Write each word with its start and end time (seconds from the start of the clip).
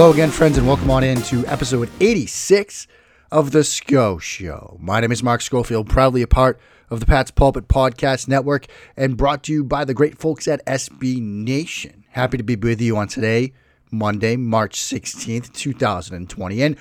Hello 0.00 0.14
again, 0.14 0.30
friends, 0.30 0.56
and 0.56 0.66
welcome 0.66 0.90
on 0.90 1.04
in 1.04 1.20
to 1.24 1.46
episode 1.46 1.90
86 2.00 2.86
of 3.30 3.50
The 3.50 3.62
Scho 3.62 4.16
Show. 4.16 4.78
My 4.80 4.98
name 4.98 5.12
is 5.12 5.22
Mark 5.22 5.42
Schofield, 5.42 5.90
proudly 5.90 6.22
a 6.22 6.26
part 6.26 6.58
of 6.88 7.00
the 7.00 7.06
Pat's 7.06 7.30
Pulpit 7.30 7.68
Podcast 7.68 8.26
Network 8.26 8.64
and 8.96 9.18
brought 9.18 9.42
to 9.42 9.52
you 9.52 9.62
by 9.62 9.84
the 9.84 9.92
great 9.92 10.16
folks 10.16 10.48
at 10.48 10.64
SB 10.64 11.20
Nation. 11.20 12.04
Happy 12.08 12.38
to 12.38 12.42
be 12.42 12.56
with 12.56 12.80
you 12.80 12.96
on 12.96 13.08
today, 13.08 13.52
Monday, 13.90 14.36
March 14.36 14.80
16th, 14.80 15.52
2020. 15.52 16.62
And 16.62 16.78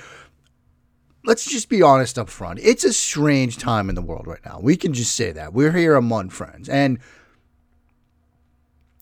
let's 1.26 1.44
just 1.44 1.68
be 1.68 1.82
honest 1.82 2.18
up 2.18 2.30
front. 2.30 2.60
It's 2.64 2.86
a 2.86 2.94
strange 2.94 3.58
time 3.58 3.90
in 3.90 3.96
the 3.96 4.02
world 4.02 4.28
right 4.28 4.46
now. 4.46 4.62
We 4.64 4.78
can 4.78 4.94
just 4.94 5.14
say 5.14 5.34
that. 5.34 5.52
We're 5.52 5.74
here 5.74 5.96
among 5.96 6.30
friends. 6.30 6.70
And 6.70 7.00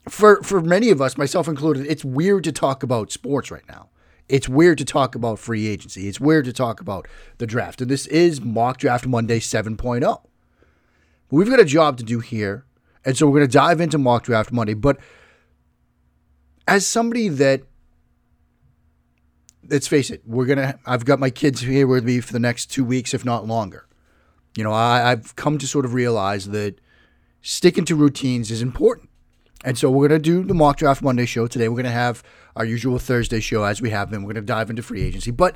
for 0.10 0.42
for 0.42 0.60
many 0.60 0.90
of 0.90 1.04
us, 1.04 1.20
myself 1.20 1.48
included, 1.48 1.86
it's 1.86 2.04
weird 2.04 2.46
to 2.46 2.52
talk 2.52 2.82
about 2.82 3.12
sports 3.12 3.52
right 3.52 3.68
now. 3.70 3.90
It's 4.30 4.50
weird 4.50 4.78
to 4.80 4.86
talk 4.86 5.16
about 5.16 5.40
free 5.40 5.68
agency. 5.68 6.08
It's 6.08 6.20
weird 6.20 6.46
to 6.46 6.54
talk 6.54 6.82
about 6.82 7.08
the 7.38 7.48
draft. 7.48 7.82
And 7.82 7.90
this 7.90 8.08
is 8.08 8.42
Mock 8.42 8.78
Draft 8.78 9.08
Monday 9.08 9.40
7.0. 9.40 10.02
But 10.02 10.22
we've 11.30 11.50
got 11.50 11.60
a 11.60 11.66
job 11.66 11.98
to 11.98 12.04
do 12.04 12.20
here. 12.20 12.66
And 13.06 13.18
so 13.18 13.26
we're 13.26 13.40
going 13.40 13.50
to 13.50 13.54
dive 13.54 13.80
into 13.80 13.98
Mock 13.98 14.24
Draft 14.24 14.52
Monday. 14.52 14.74
But 14.74 14.98
as 16.68 16.86
somebody 16.86 17.30
that, 17.30 17.64
let's 19.70 19.88
face 19.88 20.10
it, 20.10 20.22
we're 20.26 20.46
going 20.46 20.58
to, 20.58 20.78
I've 20.86 21.06
got 21.06 21.20
my 21.20 21.30
kids 21.30 21.62
here 21.62 21.88
with 21.88 22.04
me 22.04 22.20
for 22.20 22.34
the 22.34 22.40
next 22.40 22.66
two 22.66 22.84
weeks, 22.84 23.14
if 23.14 23.24
not 23.24 23.46
longer. 23.46 23.88
You 24.58 24.64
know, 24.66 24.74
I, 24.74 25.12
I've 25.12 25.36
come 25.38 25.58
to 25.60 25.68
sort 25.68 25.86
of 25.86 25.94
realize 25.94 26.50
that 26.50 26.82
sticking 27.42 27.86
to 27.86 27.96
routines 27.96 28.52
is 28.52 28.62
important. 28.62 29.10
And 29.64 29.78
so 29.78 29.90
we're 29.90 30.08
going 30.08 30.22
to 30.22 30.24
do 30.24 30.44
the 30.44 30.54
Mock 30.54 30.78
Draft 30.78 31.02
Monday 31.02 31.26
show 31.26 31.48
today. 31.48 31.68
We're 31.68 31.76
going 31.76 31.86
to 31.86 31.92
have 31.92 32.24
our 32.56 32.66
usual 32.66 33.00
Thursday 33.00 33.40
show 33.40 33.64
as 33.64 33.82
we 33.82 33.90
have 33.90 34.10
been. 34.10 34.22
We're 34.22 34.34
going 34.34 34.46
to 34.46 34.54
dive 34.54 34.70
into 34.70 34.84
free 34.84 35.02
agency. 35.02 35.32
But 35.32 35.56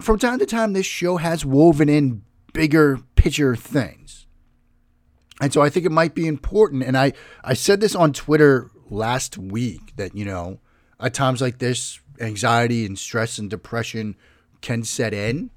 from 0.00 0.18
time 0.18 0.38
to 0.38 0.46
time, 0.46 0.72
this 0.72 0.86
show 0.86 1.18
has 1.18 1.44
woven 1.44 1.88
in 1.88 2.22
bigger 2.52 3.00
picture 3.16 3.54
things. 3.54 4.26
And 5.40 5.52
so 5.52 5.60
I 5.60 5.68
think 5.68 5.84
it 5.84 5.92
might 5.92 6.14
be 6.14 6.26
important. 6.26 6.84
And 6.84 6.96
I, 6.96 7.12
I 7.44 7.54
said 7.54 7.80
this 7.80 7.94
on 7.94 8.12
Twitter 8.12 8.70
last 8.88 9.36
week 9.36 9.94
that, 9.96 10.14
you 10.14 10.24
know, 10.24 10.58
at 11.00 11.14
times 11.14 11.40
like 11.40 11.58
this, 11.58 12.00
anxiety 12.20 12.86
and 12.86 12.98
stress 12.98 13.38
and 13.38 13.50
depression 13.50 14.16
can 14.60 14.84
set 14.84 15.12
in. 15.12 15.50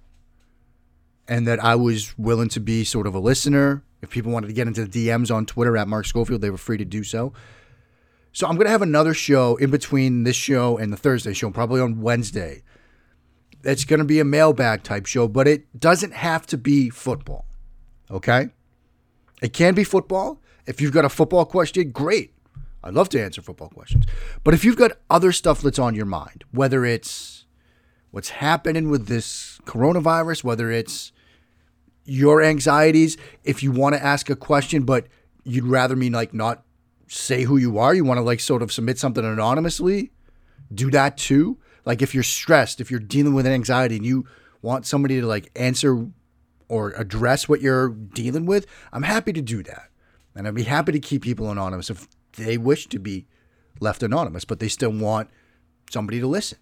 And 1.28 1.48
that 1.48 1.64
I 1.64 1.76
was 1.76 2.18
willing 2.18 2.50
to 2.50 2.60
be 2.60 2.84
sort 2.84 3.08
of 3.08 3.16
a 3.16 3.20
listener. 3.20 3.84
If 4.06 4.12
people 4.12 4.32
wanted 4.32 4.48
to 4.48 4.54
get 4.54 4.68
into 4.68 4.86
the 4.86 5.08
DMs 5.08 5.34
on 5.34 5.48
Twitter 5.48 5.76
at 5.76 5.88
Mark 5.88 6.06
Schofield, 6.06 6.42
they 6.42 6.52
were 6.52 6.58
free 6.58 6.78
to 6.78 6.86
do 6.86 7.04
so. 7.04 7.34
So 8.32 8.46
I'm 8.48 8.56
going 8.56 8.66
to 8.66 8.72
have 8.72 8.84
another 8.84 9.16
show 9.16 9.56
in 9.56 9.72
between 9.72 10.26
this 10.26 10.36
show 10.36 10.78
and 10.78 10.94
the 10.94 10.98
Thursday 10.98 11.34
show, 11.34 11.50
probably 11.50 11.82
on 11.82 12.02
Wednesday. 12.02 12.62
It's 13.64 13.84
going 13.84 14.00
to 14.00 14.06
be 14.06 14.20
a 14.20 14.26
mailbag 14.26 14.84
type 14.84 15.08
show, 15.08 15.28
but 15.28 15.48
it 15.48 15.80
doesn't 15.80 16.14
have 16.14 16.46
to 16.48 16.58
be 16.58 16.92
football. 16.92 17.46
Okay? 18.12 18.50
It 19.42 19.54
can 19.54 19.74
be 19.74 19.84
football. 19.84 20.40
If 20.68 20.82
you've 20.82 20.94
got 20.94 21.04
a 21.04 21.10
football 21.10 21.46
question, 21.46 21.90
great. 21.90 22.34
I'd 22.84 22.94
love 22.94 23.10
to 23.10 23.24
answer 23.24 23.42
football 23.42 23.70
questions. 23.70 24.06
But 24.44 24.54
if 24.54 24.64
you've 24.64 24.78
got 24.78 24.92
other 25.10 25.32
stuff 25.32 25.62
that's 25.64 25.80
on 25.80 25.96
your 25.96 26.06
mind, 26.06 26.44
whether 26.52 26.86
it's 26.86 27.46
what's 28.12 28.30
happening 28.30 28.92
with 28.92 29.08
this 29.08 29.60
coronavirus, 29.66 30.44
whether 30.44 30.70
it's 30.70 31.12
your 32.06 32.42
anxieties, 32.42 33.18
if 33.44 33.64
you 33.64 33.72
want 33.72 33.96
to 33.96 34.04
ask 34.04 34.30
a 34.30 34.36
question, 34.36 34.84
but 34.84 35.08
you'd 35.44 35.66
rather 35.66 35.96
me 35.96 36.10
like 36.10 36.34
not 36.34 36.64
say 37.08 37.44
who 37.44 37.58
you 37.58 37.78
are, 37.78 37.94
you 37.94 38.04
want 38.04 38.18
to 38.18 38.24
like 38.24 38.40
sort 38.40 38.62
of 38.62 38.72
submit 38.72 38.98
something 38.98 39.24
anonymously, 39.26 40.12
do 40.74 40.90
that 40.92 41.18
too. 41.18 41.58
Like 41.84 42.02
if 42.02 42.14
you're 42.14 42.24
stressed, 42.24 42.82
if 42.82 42.90
you're 42.90 43.00
dealing 43.00 43.34
with 43.34 43.46
an 43.46 43.52
anxiety 43.52 43.96
and 43.96 44.06
you 44.06 44.26
want 44.62 44.86
somebody 44.86 45.20
to 45.20 45.28
like 45.28 45.52
answer 45.56 46.08
or 46.68 46.92
address 46.92 47.48
what 47.48 47.62
you're 47.62 47.90
dealing 47.90 48.46
with, 48.46 48.66
I'm 48.92 49.04
happy 49.04 49.34
to 49.34 49.42
do 49.42 49.62
that. 49.64 49.90
And 50.36 50.48
I'd 50.48 50.56
be 50.56 50.64
happy 50.64 50.92
to 50.92 51.00
keep 51.00 51.22
people 51.22 51.52
anonymous 51.52 51.90
if 51.90 52.08
they 52.34 52.58
wish 52.58 52.88
to 52.88 53.00
be 53.00 53.28
left 53.80 54.04
anonymous, 54.04 54.46
but 54.46 54.60
they 54.60 54.68
still 54.68 54.92
want 54.92 55.30
somebody 55.92 56.20
to 56.20 56.28
listen. 56.28 56.58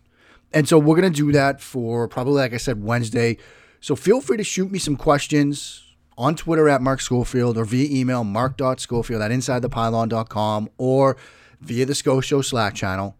And 0.51 0.67
so 0.67 0.77
we're 0.77 0.99
going 0.99 1.11
to 1.11 1.17
do 1.17 1.31
that 1.31 1.61
for 1.61 2.07
probably, 2.07 2.33
like 2.33 2.53
I 2.53 2.57
said, 2.57 2.83
Wednesday. 2.83 3.37
So 3.83 3.97
feel 3.97 4.21
free 4.21 4.37
to 4.37 4.45
shoot 4.45 4.71
me 4.71 4.79
some 4.79 4.95
questions 4.95 5.83
on 6.17 6.35
Twitter 6.35 6.69
at 6.69 6.81
Mark 6.81 7.01
Schofield 7.01 7.57
or 7.57 7.65
via 7.65 7.85
email 7.93 8.23
mark.schofield 8.23 9.21
at 9.21 9.29
insidethepylon.com 9.29 10.69
or 10.77 11.17
via 11.59 11.85
the 11.85 11.93
Scho 11.93 12.21
Show 12.21 12.41
Slack 12.41 12.75
channel. 12.75 13.17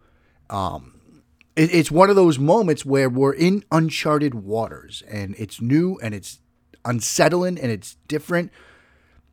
Um, 0.50 1.22
it, 1.58 1.76
it's 1.76 1.92
one 1.92 2.10
of 2.10 2.16
those 2.16 2.40
moments 2.40 2.86
where 2.86 3.10
we're 3.10 3.34
in 3.34 3.66
uncharted 3.74 4.36
waters 4.36 5.04
and 5.12 5.36
it's 5.38 5.60
new 5.60 6.00
and 6.02 6.14
it's 6.14 6.40
unsettling 6.86 7.60
and 7.60 7.70
it's 7.70 7.98
different. 8.08 8.50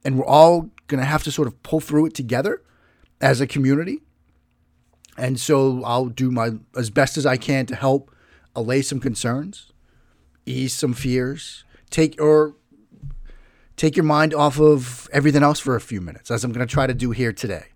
And 0.04 0.18
we're 0.18 0.26
all 0.26 0.70
going 0.88 0.98
to 0.98 1.06
have 1.06 1.22
to 1.22 1.30
sort 1.30 1.46
of 1.46 1.62
pull 1.62 1.78
through 1.78 2.06
it 2.06 2.14
together 2.14 2.60
as 3.20 3.40
a 3.40 3.46
community. 3.46 4.00
And 5.16 5.38
so 5.38 5.84
I'll 5.84 6.06
do 6.06 6.32
my 6.32 6.54
as 6.76 6.90
best 6.90 7.16
as 7.16 7.24
I 7.24 7.36
can 7.36 7.66
to 7.66 7.76
help 7.76 8.10
allay 8.56 8.82
some 8.82 8.98
concerns, 8.98 9.69
ease 10.46 10.74
some 10.74 10.94
fears, 10.94 11.64
take 11.90 12.20
or 12.20 12.56
take 13.76 13.96
your 13.96 14.04
mind 14.04 14.34
off 14.34 14.60
of 14.60 15.08
everything 15.12 15.42
else 15.42 15.58
for 15.58 15.74
a 15.74 15.80
few 15.80 16.00
minutes, 16.00 16.30
as 16.30 16.44
I'm 16.44 16.52
going 16.52 16.66
to 16.66 16.72
try 16.72 16.86
to 16.86 16.94
do 16.94 17.12
here 17.12 17.32
today. 17.32 17.66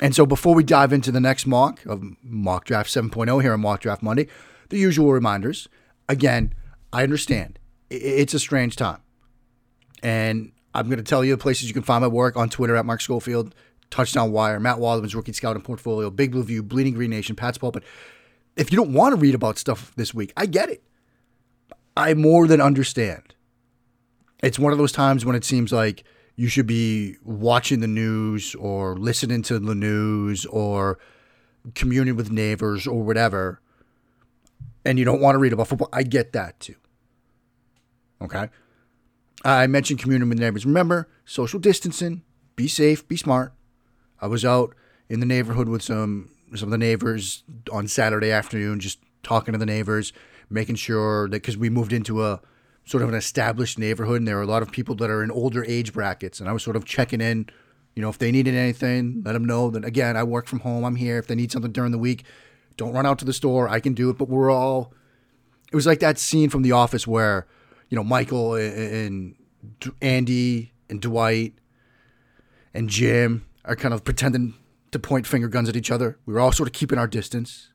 And 0.00 0.14
so 0.14 0.26
before 0.26 0.54
we 0.54 0.64
dive 0.64 0.92
into 0.92 1.12
the 1.12 1.20
next 1.20 1.46
mock 1.46 1.84
of 1.86 2.02
Mock 2.22 2.64
Draft 2.64 2.90
7.0 2.90 3.42
here 3.42 3.52
on 3.52 3.60
Mock 3.60 3.80
Draft 3.80 4.02
Monday, 4.02 4.28
the 4.70 4.78
usual 4.78 5.12
reminders. 5.12 5.68
Again, 6.08 6.54
I 6.92 7.02
understand 7.02 7.58
it's 7.90 8.34
a 8.34 8.38
strange 8.38 8.76
time. 8.76 9.00
And 10.02 10.52
I'm 10.74 10.86
going 10.86 10.98
to 10.98 11.04
tell 11.04 11.24
you 11.24 11.32
the 11.32 11.42
places 11.42 11.68
you 11.68 11.74
can 11.74 11.82
find 11.82 12.02
my 12.02 12.08
work 12.08 12.36
on 12.36 12.48
Twitter 12.48 12.76
at 12.76 12.84
Mark 12.84 13.00
Schofield, 13.00 13.54
Touchdown 13.90 14.32
Wire, 14.32 14.58
Matt 14.58 14.78
Waldman's 14.78 15.14
Rookie 15.14 15.32
Scout 15.32 15.54
and 15.54 15.64
Portfolio, 15.64 16.10
Big 16.10 16.32
Blue 16.32 16.42
View, 16.42 16.62
Bleeding 16.62 16.94
Green 16.94 17.10
Nation, 17.10 17.36
Pat's 17.36 17.58
Pulpit. 17.58 17.84
If 18.56 18.72
you 18.72 18.76
don't 18.76 18.92
want 18.92 19.14
to 19.14 19.20
read 19.20 19.34
about 19.34 19.58
stuff 19.58 19.92
this 19.96 20.12
week, 20.12 20.32
I 20.36 20.46
get 20.46 20.68
it. 20.70 20.82
I 21.96 22.14
more 22.14 22.46
than 22.46 22.60
understand. 22.60 23.34
It's 24.42 24.58
one 24.58 24.72
of 24.72 24.78
those 24.78 24.92
times 24.92 25.24
when 25.24 25.36
it 25.36 25.44
seems 25.44 25.72
like 25.72 26.04
you 26.36 26.48
should 26.48 26.66
be 26.66 27.16
watching 27.22 27.80
the 27.80 27.86
news 27.86 28.54
or 28.56 28.96
listening 28.96 29.42
to 29.42 29.58
the 29.58 29.74
news 29.74 30.44
or 30.46 30.98
communing 31.74 32.16
with 32.16 32.30
neighbors 32.30 32.86
or 32.86 33.02
whatever, 33.02 33.60
and 34.84 34.98
you 34.98 35.04
don't 35.04 35.20
want 35.20 35.34
to 35.34 35.38
read 35.38 35.52
about 35.52 35.68
football. 35.68 35.88
I 35.92 36.02
get 36.02 36.32
that 36.32 36.60
too. 36.60 36.74
Okay. 38.20 38.48
I 39.44 39.66
mentioned 39.66 40.00
communing 40.00 40.28
with 40.28 40.38
neighbors. 40.38 40.66
Remember, 40.66 41.08
social 41.24 41.60
distancing, 41.60 42.22
be 42.56 42.66
safe, 42.66 43.06
be 43.06 43.16
smart. 43.16 43.52
I 44.20 44.26
was 44.26 44.44
out 44.44 44.74
in 45.08 45.20
the 45.20 45.26
neighborhood 45.26 45.68
with 45.68 45.82
some 45.82 46.30
some 46.54 46.68
of 46.68 46.70
the 46.70 46.78
neighbors 46.78 47.42
on 47.72 47.88
Saturday 47.88 48.30
afternoon, 48.30 48.80
just 48.80 48.98
talking 49.22 49.52
to 49.52 49.58
the 49.58 49.66
neighbors, 49.66 50.12
making 50.54 50.76
sure 50.76 51.28
that 51.28 51.42
because 51.42 51.58
we 51.58 51.68
moved 51.68 51.92
into 51.92 52.24
a 52.24 52.40
sort 52.86 53.02
of 53.02 53.08
an 53.08 53.14
established 53.14 53.78
neighborhood, 53.78 54.20
and 54.20 54.28
there 54.28 54.38
are 54.38 54.42
a 54.42 54.46
lot 54.46 54.62
of 54.62 54.70
people 54.70 54.94
that 54.94 55.10
are 55.10 55.22
in 55.22 55.30
older 55.30 55.64
age 55.64 55.92
brackets. 55.92 56.40
And 56.40 56.48
I 56.48 56.52
was 56.52 56.62
sort 56.62 56.76
of 56.76 56.84
checking 56.84 57.20
in 57.20 57.50
You 57.94 58.02
know, 58.02 58.08
if 58.08 58.18
they 58.18 58.32
needed 58.32 58.54
anything, 58.54 59.22
let 59.24 59.32
them 59.32 59.44
know 59.44 59.70
that 59.70 59.84
again, 59.84 60.16
I 60.16 60.24
work 60.24 60.46
from 60.46 60.60
home. 60.60 60.84
I'm 60.84 60.96
here. 60.96 61.18
If 61.18 61.28
they 61.28 61.34
need 61.34 61.52
something 61.52 61.72
during 61.72 61.92
the 61.92 61.98
week, 61.98 62.24
don't 62.76 62.92
run 62.92 63.06
out 63.06 63.18
to 63.20 63.24
the 63.24 63.32
store. 63.32 63.68
I 63.68 63.80
can 63.80 63.94
do 63.94 64.10
it. 64.10 64.18
But 64.18 64.28
we're 64.28 64.50
all. 64.50 64.92
It 65.72 65.76
was 65.76 65.86
like 65.86 66.00
that 66.00 66.18
scene 66.18 66.50
from 66.50 66.62
The 66.62 66.72
Office 66.72 67.06
where, 67.06 67.46
you 67.88 67.96
know, 67.96 68.04
Michael 68.04 68.54
and 68.54 69.34
Andy 70.02 70.72
and 70.88 71.00
Dwight 71.00 71.54
and 72.72 72.88
Jim 72.88 73.46
are 73.64 73.76
kind 73.76 73.94
of 73.94 74.04
pretending 74.04 74.54
to 74.90 74.98
point 74.98 75.26
finger 75.26 75.48
guns 75.48 75.68
at 75.68 75.76
each 75.76 75.90
other. 75.90 76.18
We 76.26 76.34
were 76.34 76.40
all 76.40 76.52
sort 76.52 76.68
of 76.68 76.72
keeping 76.72 76.98
our 76.98 77.06
distance. 77.06 77.70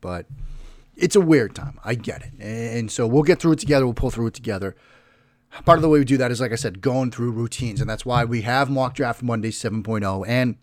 But 0.00 0.26
it's 0.96 1.16
a 1.16 1.20
weird 1.20 1.54
time. 1.54 1.78
I 1.84 1.94
get 1.94 2.22
it. 2.22 2.32
And 2.40 2.90
so 2.90 3.06
we'll 3.06 3.22
get 3.22 3.38
through 3.38 3.52
it 3.52 3.58
together. 3.58 3.84
We'll 3.84 3.94
pull 3.94 4.10
through 4.10 4.28
it 4.28 4.34
together. 4.34 4.74
Part 5.64 5.78
of 5.78 5.82
the 5.82 5.88
way 5.88 5.98
we 5.98 6.04
do 6.04 6.16
that 6.16 6.30
is, 6.30 6.40
like 6.40 6.52
I 6.52 6.56
said, 6.56 6.80
going 6.80 7.10
through 7.10 7.32
routines. 7.32 7.80
And 7.80 7.88
that's 7.88 8.04
why 8.04 8.24
we 8.24 8.42
have 8.42 8.70
Mock 8.70 8.94
Draft 8.94 9.22
Monday 9.22 9.50
7.0. 9.50 10.24
And 10.26 10.56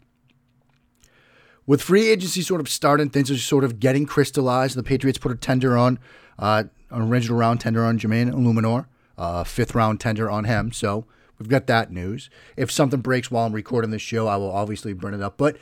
with 1.66 1.82
free 1.82 2.10
agency 2.10 2.42
sort 2.42 2.62
of 2.62 2.70
starting, 2.70 3.10
things 3.10 3.32
are 3.32 3.38
sort 3.38 3.64
of 3.64 3.80
getting 3.80 4.06
crystallized. 4.06 4.76
The 4.76 4.84
Patriots 4.84 5.18
put 5.18 5.32
a 5.32 5.36
tender 5.36 5.78
on, 5.78 6.00
uh, 6.38 6.66
an 6.90 7.02
original 7.02 7.38
round 7.38 7.62
tender 7.62 7.86
on 7.86 7.98
Jermaine 7.98 8.32
Eluemunor, 8.32 8.88
uh, 9.18 9.44
fifth 9.44 9.74
round 9.74 10.00
tender 10.00 10.30
on 10.30 10.44
him. 10.44 10.72
So 10.72 11.06
we've 11.40 11.50
got 11.50 11.68
that 11.68 11.92
news. 11.92 12.30
If 12.58 12.72
something 12.72 13.02
breaks 13.02 13.32
while 13.32 13.46
I'm 13.46 13.54
recording 13.54 13.92
this 13.92 14.02
show, 14.02 14.28
I 14.28 14.36
will 14.38 14.52
obviously 14.52 14.94
bring 14.94 15.14
it 15.14 15.22
up. 15.22 15.38
But 15.38 15.58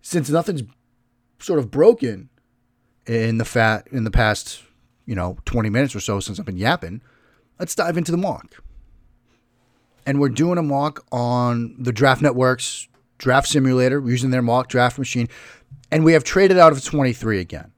since 0.00 0.30
nothing's 0.30 0.62
sort 1.38 1.58
of 1.58 1.70
broken 1.70 2.30
in 3.06 3.38
the 3.38 3.44
fat 3.44 3.86
in 3.90 4.04
the 4.04 4.10
past, 4.10 4.62
you 5.06 5.14
know, 5.14 5.38
20 5.44 5.70
minutes 5.70 5.94
or 5.94 6.00
so 6.00 6.20
since 6.20 6.38
I've 6.38 6.46
been 6.46 6.56
yapping, 6.56 7.02
let's 7.58 7.74
dive 7.74 7.96
into 7.96 8.12
the 8.12 8.18
mock. 8.18 8.62
And 10.06 10.20
we're 10.20 10.30
doing 10.30 10.58
a 10.58 10.62
mock 10.62 11.04
on 11.12 11.76
the 11.78 11.92
Draft 11.92 12.22
Network's 12.22 12.88
draft 13.18 13.46
simulator. 13.48 14.00
Using 14.00 14.30
their 14.30 14.42
mock 14.42 14.68
draft 14.68 14.98
machine. 14.98 15.28
And 15.90 16.04
we 16.04 16.12
have 16.14 16.24
traded 16.24 16.58
out 16.58 16.72
of 16.72 16.82
23 16.84 17.38
again. 17.38 17.72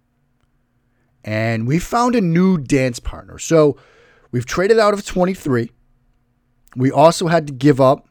And 1.25 1.67
we 1.67 1.79
found 1.79 2.15
a 2.15 2.21
new 2.21 2.59
dance 2.59 3.01
partner. 3.01 3.39
So 3.39 3.77
we've 4.31 4.47
traded 4.47 4.79
out 4.79 4.95
of 4.95 5.05
23. 5.05 5.71
We 6.77 6.91
also 6.91 7.29
had 7.29 7.47
to 7.47 7.53
give 7.53 7.81
up 7.81 8.09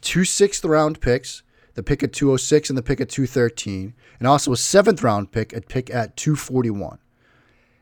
two 0.00 0.24
sixth 0.24 0.64
round 0.64 1.00
picks, 1.00 1.42
the 1.74 1.82
pick 1.82 2.02
at 2.02 2.12
206 2.12 2.68
and 2.68 2.76
the 2.76 2.82
pick 2.82 3.00
at 3.00 3.08
213, 3.08 3.94
and 4.18 4.28
also 4.28 4.52
a 4.52 4.56
seventh 4.56 5.02
round 5.02 5.32
pick 5.32 5.52
at 5.52 5.68
pick 5.68 5.90
at 5.90 6.16
241. 6.16 6.98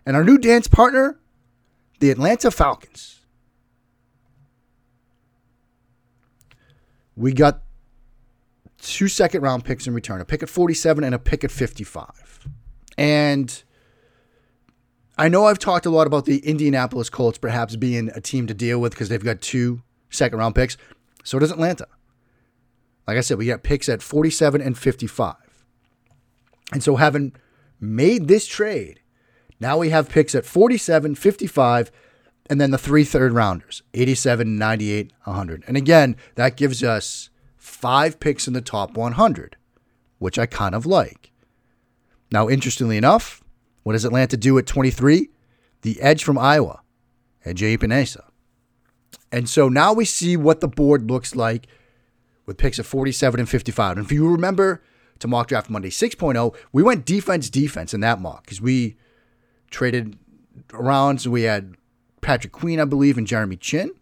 And 0.06 0.16
our 0.16 0.24
new 0.24 0.38
dance 0.38 0.68
partner, 0.68 1.18
the 1.98 2.10
Atlanta 2.10 2.50
Falcons. 2.50 3.20
We 7.16 7.32
got 7.32 7.62
two 8.80 9.08
second 9.08 9.42
round 9.42 9.64
picks 9.64 9.86
in 9.86 9.94
return, 9.94 10.20
a 10.20 10.24
pick 10.24 10.42
at 10.42 10.48
47 10.48 11.04
and 11.04 11.14
a 11.14 11.18
pick 11.18 11.44
at 11.44 11.50
55. 11.50 12.48
And 12.96 13.62
I 15.18 15.28
know 15.28 15.46
I've 15.46 15.58
talked 15.58 15.84
a 15.84 15.90
lot 15.90 16.06
about 16.06 16.24
the 16.24 16.38
Indianapolis 16.38 17.10
Colts 17.10 17.36
perhaps 17.36 17.76
being 17.76 18.10
a 18.14 18.20
team 18.20 18.46
to 18.46 18.54
deal 18.54 18.80
with 18.80 18.92
because 18.92 19.10
they've 19.10 19.22
got 19.22 19.42
two 19.42 19.82
second 20.08 20.38
round 20.38 20.54
picks. 20.54 20.76
So 21.24 21.38
does 21.38 21.50
Atlanta. 21.50 21.86
Like 23.06 23.16
I 23.16 23.20
said, 23.20 23.38
we 23.38 23.46
got 23.46 23.62
picks 23.62 23.88
at 23.88 24.02
47 24.02 24.60
and 24.60 24.76
55. 24.76 25.36
And 26.72 26.82
so 26.82 26.96
having 26.96 27.32
made 27.80 28.28
this 28.28 28.46
trade, 28.46 29.00
now 29.58 29.78
we 29.78 29.90
have 29.90 30.08
picks 30.08 30.34
at 30.34 30.46
47, 30.46 31.14
55, 31.14 31.90
and 32.48 32.60
then 32.60 32.70
the 32.70 32.78
three 32.78 33.04
third 33.04 33.32
rounders 33.32 33.82
87, 33.94 34.56
98, 34.56 35.12
100. 35.24 35.64
And 35.66 35.76
again, 35.76 36.16
that 36.34 36.56
gives 36.56 36.82
us 36.82 37.30
five 37.56 38.18
picks 38.20 38.46
in 38.46 38.54
the 38.54 38.60
top 38.60 38.96
100, 38.96 39.56
which 40.18 40.38
I 40.38 40.46
kind 40.46 40.74
of 40.74 40.86
like. 40.86 41.30
Now, 42.32 42.48
interestingly 42.48 42.96
enough, 42.96 43.42
what 43.82 43.92
does 43.92 44.04
Atlanta 44.04 44.36
do 44.36 44.58
at 44.58 44.66
23? 44.66 45.30
The 45.82 46.00
edge 46.00 46.22
from 46.22 46.38
Iowa, 46.38 46.82
A.J. 47.44 47.76
Epenesa. 47.76 48.24
And 49.32 49.48
so 49.48 49.68
now 49.68 49.92
we 49.92 50.04
see 50.04 50.36
what 50.36 50.60
the 50.60 50.68
board 50.68 51.10
looks 51.10 51.34
like 51.34 51.66
with 52.50 52.56
picks 52.56 52.80
of 52.80 52.86
47 52.86 53.38
and 53.38 53.48
55. 53.48 53.96
And 53.96 54.04
if 54.04 54.10
you 54.10 54.28
remember 54.28 54.82
to 55.20 55.28
mock 55.28 55.46
draft 55.46 55.70
Monday 55.70 55.88
6.0, 55.88 56.52
we 56.72 56.82
went 56.82 57.06
defense 57.06 57.48
defense 57.48 57.94
in 57.94 58.00
that 58.00 58.20
mock 58.20 58.44
because 58.44 58.60
we 58.60 58.96
traded 59.70 60.18
around. 60.74 61.20
So 61.20 61.30
we 61.30 61.42
had 61.42 61.76
Patrick 62.22 62.52
Queen, 62.52 62.80
I 62.80 62.86
believe, 62.86 63.16
and 63.16 63.24
Jeremy 63.24 63.56
Chinn. 63.56 63.92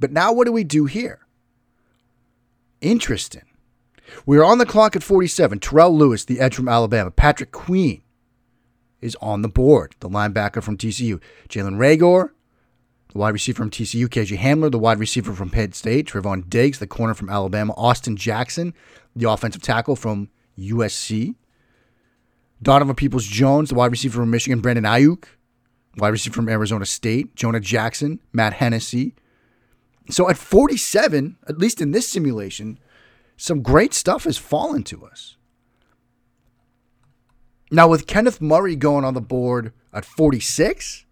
But 0.00 0.12
now 0.12 0.32
what 0.32 0.46
do 0.46 0.52
we 0.52 0.64
do 0.64 0.86
here? 0.86 1.26
Interesting. 2.80 3.44
We're 4.24 4.44
on 4.44 4.56
the 4.56 4.64
clock 4.64 4.96
at 4.96 5.02
47. 5.02 5.58
Terrell 5.58 5.94
Lewis, 5.94 6.24
the 6.24 6.40
edge 6.40 6.54
from 6.54 6.70
Alabama. 6.70 7.10
Patrick 7.10 7.52
Queen 7.52 8.00
is 9.02 9.14
on 9.20 9.42
the 9.42 9.48
board, 9.50 9.94
the 10.00 10.08
linebacker 10.08 10.62
from 10.62 10.78
TCU. 10.78 11.20
Jalen 11.50 11.76
Reagor, 11.76 12.30
the 13.14 13.18
wide 13.18 13.32
receiver 13.32 13.56
from 13.56 13.70
TCU. 13.70 14.06
KJ 14.06 14.36
Hamler, 14.38 14.70
the 14.70 14.78
wide 14.78 14.98
receiver 14.98 15.32
from 15.32 15.48
Penn 15.48 15.72
State. 15.72 16.08
Trevon 16.08 16.50
Diggs, 16.50 16.78
the 16.78 16.86
corner 16.86 17.14
from 17.14 17.30
Alabama. 17.30 17.72
Austin 17.78 18.16
Jackson, 18.16 18.74
the 19.16 19.30
offensive 19.30 19.62
tackle 19.62 19.96
from 19.96 20.28
USC. 20.58 21.34
Donovan 22.62 22.94
Peoples 22.94 23.26
Jones, 23.26 23.70
the 23.70 23.74
wide 23.76 23.90
receiver 23.90 24.20
from 24.20 24.30
Michigan. 24.30 24.60
Brandon 24.60 24.84
Aiyuk, 24.84 25.24
wide 25.96 26.08
receiver 26.08 26.34
from 26.34 26.50
Arizona 26.50 26.84
State. 26.84 27.34
Jonah 27.34 27.60
Jackson, 27.60 28.20
Matt 28.32 28.54
Hennessy, 28.54 29.14
so 30.10 30.28
at 30.28 30.36
47, 30.36 31.36
at 31.48 31.58
least 31.58 31.80
in 31.80 31.92
this 31.92 32.08
simulation, 32.08 32.78
some 33.36 33.62
great 33.62 33.94
stuff 33.94 34.24
has 34.24 34.36
fallen 34.36 34.82
to 34.84 35.04
us. 35.04 35.36
Now, 37.70 37.88
with 37.88 38.06
Kenneth 38.06 38.40
Murray 38.40 38.76
going 38.76 39.04
on 39.04 39.14
the 39.14 39.20
board 39.20 39.72
at 39.92 40.04
46, 40.04 41.03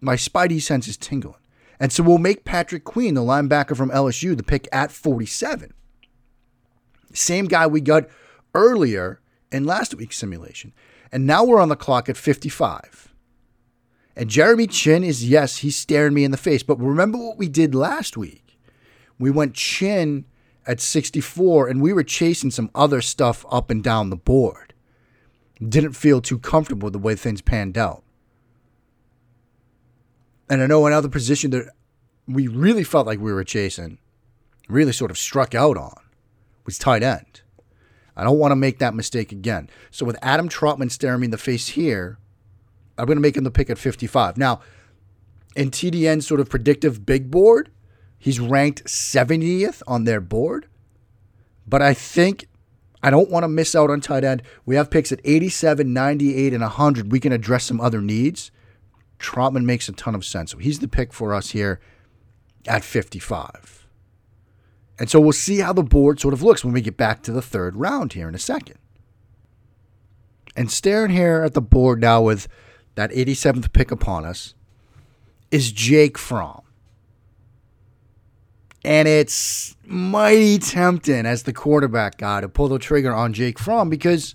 my 0.00 0.16
spidey 0.16 0.60
sense 0.60 0.88
is 0.88 0.96
tingling. 0.96 1.34
And 1.78 1.92
so 1.92 2.02
we'll 2.02 2.18
make 2.18 2.44
Patrick 2.44 2.84
Queen, 2.84 3.14
the 3.14 3.22
linebacker 3.22 3.76
from 3.76 3.90
LSU, 3.90 4.36
the 4.36 4.42
pick 4.42 4.68
at 4.70 4.92
47. 4.92 5.72
Same 7.12 7.46
guy 7.46 7.66
we 7.66 7.80
got 7.80 8.08
earlier 8.54 9.20
in 9.50 9.64
last 9.64 9.94
week's 9.94 10.18
simulation. 10.18 10.72
And 11.10 11.26
now 11.26 11.44
we're 11.44 11.60
on 11.60 11.70
the 11.70 11.76
clock 11.76 12.08
at 12.08 12.16
55. 12.16 13.12
And 14.14 14.28
Jeremy 14.28 14.66
Chinn 14.66 15.02
is, 15.02 15.28
yes, 15.28 15.58
he's 15.58 15.76
staring 15.76 16.14
me 16.14 16.24
in 16.24 16.30
the 16.30 16.36
face. 16.36 16.62
But 16.62 16.78
remember 16.78 17.18
what 17.18 17.38
we 17.38 17.48
did 17.48 17.74
last 17.74 18.16
week? 18.16 18.58
We 19.18 19.30
went 19.30 19.54
Chinn 19.54 20.26
at 20.66 20.80
64 20.80 21.68
and 21.68 21.80
we 21.80 21.92
were 21.92 22.02
chasing 22.02 22.50
some 22.50 22.70
other 22.74 23.00
stuff 23.00 23.44
up 23.50 23.70
and 23.70 23.82
down 23.82 24.10
the 24.10 24.16
board. 24.16 24.74
Didn't 25.66 25.92
feel 25.92 26.20
too 26.20 26.38
comfortable 26.38 26.90
the 26.90 26.98
way 26.98 27.14
things 27.14 27.40
panned 27.40 27.78
out. 27.78 28.02
And 30.50 30.62
I 30.62 30.66
know 30.66 30.84
another 30.84 31.08
position 31.08 31.52
that 31.52 31.70
we 32.26 32.48
really 32.48 32.82
felt 32.82 33.06
like 33.06 33.20
we 33.20 33.32
were 33.32 33.44
chasing, 33.44 33.98
really 34.68 34.92
sort 34.92 35.12
of 35.12 35.16
struck 35.16 35.54
out 35.54 35.76
on, 35.76 35.96
was 36.66 36.76
tight 36.76 37.04
end. 37.04 37.42
I 38.16 38.24
don't 38.24 38.38
want 38.38 38.50
to 38.50 38.56
make 38.56 38.80
that 38.80 38.92
mistake 38.92 39.30
again. 39.30 39.70
So 39.92 40.04
with 40.04 40.18
Adam 40.20 40.48
Trautman 40.48 40.90
staring 40.90 41.20
me 41.20 41.26
in 41.26 41.30
the 41.30 41.38
face 41.38 41.68
here, 41.68 42.18
I'm 42.98 43.06
going 43.06 43.16
to 43.16 43.22
make 43.22 43.36
him 43.36 43.44
the 43.44 43.50
pick 43.52 43.70
at 43.70 43.78
55. 43.78 44.36
Now, 44.36 44.60
in 45.54 45.70
TDN's 45.70 46.26
sort 46.26 46.40
of 46.40 46.50
predictive 46.50 47.06
big 47.06 47.30
board, 47.30 47.70
he's 48.18 48.40
ranked 48.40 48.84
70th 48.84 49.82
on 49.86 50.02
their 50.02 50.20
board. 50.20 50.66
But 51.66 51.80
I 51.80 51.94
think 51.94 52.48
I 53.02 53.10
don't 53.10 53.30
want 53.30 53.44
to 53.44 53.48
miss 53.48 53.76
out 53.76 53.88
on 53.88 54.00
tight 54.00 54.24
end. 54.24 54.42
We 54.66 54.74
have 54.74 54.90
picks 54.90 55.12
at 55.12 55.20
87, 55.24 55.92
98, 55.92 56.52
and 56.52 56.62
100. 56.62 57.12
We 57.12 57.20
can 57.20 57.32
address 57.32 57.64
some 57.64 57.80
other 57.80 58.00
needs. 58.00 58.50
Trautman 59.20 59.64
makes 59.64 59.88
a 59.88 59.92
ton 59.92 60.14
of 60.14 60.24
sense. 60.24 60.52
So 60.52 60.58
he's 60.58 60.80
the 60.80 60.88
pick 60.88 61.12
for 61.12 61.34
us 61.34 61.50
here 61.50 61.80
at 62.66 62.84
55. 62.84 63.86
And 64.98 65.08
so 65.08 65.20
we'll 65.20 65.32
see 65.32 65.58
how 65.58 65.72
the 65.72 65.82
board 65.82 66.20
sort 66.20 66.34
of 66.34 66.42
looks 66.42 66.64
when 66.64 66.74
we 66.74 66.80
get 66.80 66.96
back 66.96 67.22
to 67.22 67.32
the 67.32 67.42
third 67.42 67.76
round 67.76 68.12
here 68.12 68.28
in 68.28 68.34
a 68.34 68.38
second. 68.38 68.78
And 70.56 70.70
staring 70.70 71.10
here 71.10 71.42
at 71.42 71.54
the 71.54 71.62
board 71.62 72.00
now 72.00 72.20
with 72.20 72.48
that 72.96 73.10
87th 73.12 73.72
pick 73.72 73.90
upon 73.90 74.24
us, 74.24 74.54
is 75.50 75.72
Jake 75.72 76.18
Fromm. 76.18 76.62
And 78.84 79.08
it's 79.08 79.76
mighty 79.84 80.58
tempting 80.58 81.26
as 81.26 81.42
the 81.42 81.52
quarterback 81.52 82.18
guy 82.18 82.40
to 82.40 82.48
pull 82.48 82.68
the 82.68 82.78
trigger 82.78 83.12
on 83.14 83.32
Jake 83.32 83.58
Fromm 83.58 83.90
because, 83.90 84.34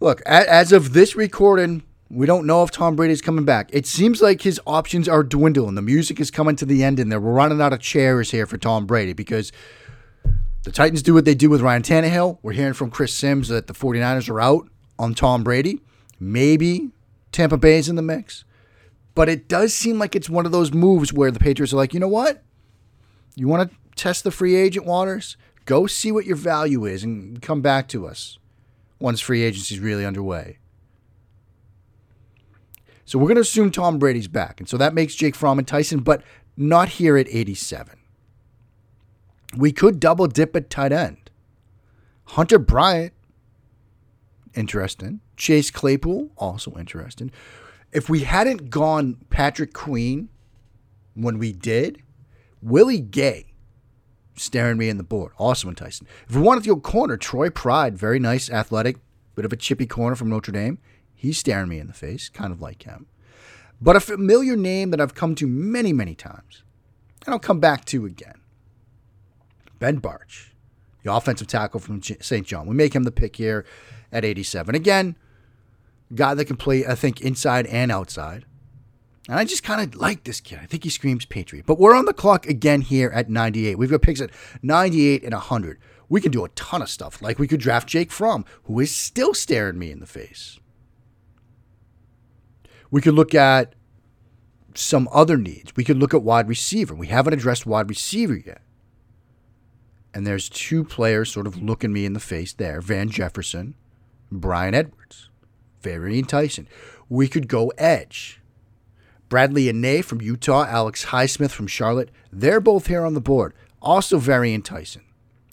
look, 0.00 0.20
as 0.22 0.72
of 0.72 0.92
this 0.92 1.16
recording, 1.16 1.82
we 2.10 2.26
don't 2.26 2.44
know 2.44 2.64
if 2.64 2.72
Tom 2.72 2.96
Brady's 2.96 3.22
coming 3.22 3.44
back. 3.44 3.70
It 3.72 3.86
seems 3.86 4.20
like 4.20 4.42
his 4.42 4.60
options 4.66 5.08
are 5.08 5.22
dwindling. 5.22 5.76
The 5.76 5.82
music 5.82 6.18
is 6.18 6.30
coming 6.30 6.56
to 6.56 6.66
the 6.66 6.82
end, 6.82 6.98
and 6.98 7.10
we're 7.10 7.18
running 7.18 7.60
out 7.60 7.72
of 7.72 7.78
chairs 7.78 8.32
here 8.32 8.46
for 8.46 8.58
Tom 8.58 8.84
Brady 8.84 9.12
because 9.12 9.52
the 10.64 10.72
Titans 10.72 11.02
do 11.02 11.14
what 11.14 11.24
they 11.24 11.36
do 11.36 11.48
with 11.48 11.60
Ryan 11.60 11.82
Tannehill. 11.82 12.38
We're 12.42 12.52
hearing 12.52 12.74
from 12.74 12.90
Chris 12.90 13.14
Sims 13.14 13.48
that 13.48 13.68
the 13.68 13.74
49ers 13.74 14.28
are 14.28 14.40
out 14.40 14.68
on 14.98 15.14
Tom 15.14 15.44
Brady. 15.44 15.80
Maybe 16.18 16.90
Tampa 17.30 17.56
Bay 17.56 17.78
is 17.78 17.88
in 17.88 17.94
the 17.94 18.02
mix. 18.02 18.44
But 19.14 19.28
it 19.28 19.48
does 19.48 19.72
seem 19.72 19.98
like 19.98 20.16
it's 20.16 20.28
one 20.28 20.46
of 20.46 20.52
those 20.52 20.72
moves 20.72 21.12
where 21.12 21.30
the 21.30 21.38
Patriots 21.38 21.72
are 21.72 21.76
like, 21.76 21.94
you 21.94 22.00
know 22.00 22.08
what? 22.08 22.42
You 23.36 23.46
want 23.46 23.70
to 23.70 23.76
test 23.94 24.24
the 24.24 24.30
free 24.32 24.56
agent 24.56 24.84
waters? 24.84 25.36
Go 25.64 25.86
see 25.86 26.10
what 26.10 26.26
your 26.26 26.36
value 26.36 26.84
is 26.86 27.04
and 27.04 27.40
come 27.40 27.60
back 27.60 27.86
to 27.88 28.06
us 28.06 28.38
once 28.98 29.20
free 29.20 29.42
agency 29.42 29.76
is 29.76 29.80
really 29.80 30.04
underway. 30.04 30.58
So 33.10 33.18
we're 33.18 33.26
going 33.26 33.34
to 33.34 33.40
assume 33.40 33.72
Tom 33.72 33.98
Brady's 33.98 34.28
back. 34.28 34.60
And 34.60 34.68
so 34.68 34.76
that 34.76 34.94
makes 34.94 35.16
Jake 35.16 35.34
Fromm 35.34 35.58
and 35.58 35.66
Tyson, 35.66 35.98
but 35.98 36.22
not 36.56 36.90
here 36.90 37.16
at 37.16 37.26
87. 37.28 37.98
We 39.56 39.72
could 39.72 39.98
double 39.98 40.28
dip 40.28 40.54
at 40.54 40.70
tight 40.70 40.92
end. 40.92 41.28
Hunter 42.26 42.60
Bryant, 42.60 43.12
interesting. 44.54 45.18
Chase 45.36 45.72
Claypool, 45.72 46.30
also 46.36 46.76
interesting. 46.78 47.32
If 47.90 48.08
we 48.08 48.20
hadn't 48.20 48.70
gone 48.70 49.16
Patrick 49.28 49.72
Queen 49.72 50.28
when 51.14 51.36
we 51.36 51.50
did, 51.50 52.04
Willie 52.62 53.00
Gay 53.00 53.54
staring 54.36 54.78
me 54.78 54.88
in 54.88 54.98
the 54.98 55.02
board. 55.02 55.32
Also 55.36 55.68
enticing. 55.68 56.06
If 56.28 56.36
we 56.36 56.42
wanted 56.42 56.62
to 56.62 56.76
go 56.76 56.80
corner, 56.80 57.16
Troy 57.16 57.50
Pride, 57.50 57.98
very 57.98 58.20
nice, 58.20 58.48
athletic, 58.48 58.98
bit 59.34 59.44
of 59.44 59.52
a 59.52 59.56
chippy 59.56 59.86
corner 59.86 60.14
from 60.14 60.28
Notre 60.28 60.52
Dame. 60.52 60.78
He's 61.20 61.36
staring 61.36 61.68
me 61.68 61.78
in 61.78 61.86
the 61.86 61.92
face, 61.92 62.30
kind 62.30 62.50
of 62.50 62.62
like 62.62 62.84
him. 62.84 63.04
But 63.78 63.94
a 63.94 64.00
familiar 64.00 64.56
name 64.56 64.90
that 64.90 65.02
I've 65.02 65.14
come 65.14 65.34
to 65.34 65.46
many, 65.46 65.92
many 65.92 66.14
times, 66.14 66.62
and 67.26 67.34
I'll 67.34 67.38
come 67.38 67.60
back 67.60 67.84
to 67.86 68.06
again. 68.06 68.40
Ben 69.78 70.00
Bartch, 70.00 70.52
the 71.02 71.12
offensive 71.12 71.46
tackle 71.46 71.78
from 71.78 72.02
St. 72.02 72.46
John. 72.46 72.66
We 72.66 72.74
make 72.74 72.94
him 72.94 73.02
the 73.02 73.10
pick 73.10 73.36
here 73.36 73.66
at 74.10 74.24
87. 74.24 74.74
Again, 74.74 75.14
guy 76.14 76.32
that 76.32 76.46
can 76.46 76.56
play, 76.56 76.86
I 76.86 76.94
think, 76.94 77.20
inside 77.20 77.66
and 77.66 77.92
outside. 77.92 78.46
And 79.28 79.38
I 79.38 79.44
just 79.44 79.62
kind 79.62 79.82
of 79.82 80.00
like 80.00 80.24
this 80.24 80.40
kid. 80.40 80.60
I 80.62 80.64
think 80.64 80.84
he 80.84 80.90
screams 80.90 81.26
Patriot. 81.26 81.66
But 81.66 81.78
we're 81.78 81.94
on 81.94 82.06
the 82.06 82.14
clock 82.14 82.46
again 82.46 82.80
here 82.80 83.10
at 83.14 83.28
98. 83.28 83.74
We've 83.74 83.90
got 83.90 84.00
picks 84.00 84.22
at 84.22 84.30
98 84.62 85.22
and 85.22 85.34
100. 85.34 85.78
We 86.08 86.22
can 86.22 86.32
do 86.32 86.46
a 86.46 86.48
ton 86.50 86.80
of 86.80 86.88
stuff. 86.88 87.20
Like 87.20 87.38
we 87.38 87.46
could 87.46 87.60
draft 87.60 87.88
Jake 87.90 88.10
Fromm, 88.10 88.46
who 88.64 88.80
is 88.80 88.96
still 88.96 89.34
staring 89.34 89.78
me 89.78 89.90
in 89.90 90.00
the 90.00 90.06
face. 90.06 90.58
We 92.90 93.00
could 93.00 93.14
look 93.14 93.34
at 93.34 93.74
some 94.74 95.08
other 95.12 95.36
needs. 95.36 95.74
We 95.76 95.84
could 95.84 95.98
look 95.98 96.14
at 96.14 96.22
wide 96.22 96.48
receiver. 96.48 96.94
We 96.94 97.08
haven't 97.08 97.34
addressed 97.34 97.66
wide 97.66 97.88
receiver 97.88 98.36
yet. 98.36 98.62
And 100.12 100.26
there's 100.26 100.48
two 100.48 100.84
players 100.84 101.30
sort 101.30 101.46
of 101.46 101.62
looking 101.62 101.92
me 101.92 102.04
in 102.04 102.14
the 102.14 102.20
face 102.20 102.52
there 102.52 102.80
Van 102.80 103.10
Jefferson, 103.10 103.74
Bryan 104.30 104.74
Edwards. 104.74 105.28
Very 105.80 106.18
enticing. 106.18 106.66
We 107.08 107.28
could 107.28 107.48
go 107.48 107.72
edge. 107.78 108.40
Bradlee 109.28 109.70
Anae 109.70 110.04
from 110.04 110.20
Utah, 110.20 110.66
Alex 110.66 111.06
Highsmith 111.06 111.52
from 111.52 111.68
Charlotte. 111.68 112.10
They're 112.32 112.60
both 112.60 112.88
here 112.88 113.04
on 113.04 113.14
the 113.14 113.20
board. 113.20 113.54
Also 113.80 114.18
very 114.18 114.52
enticing. 114.52 115.04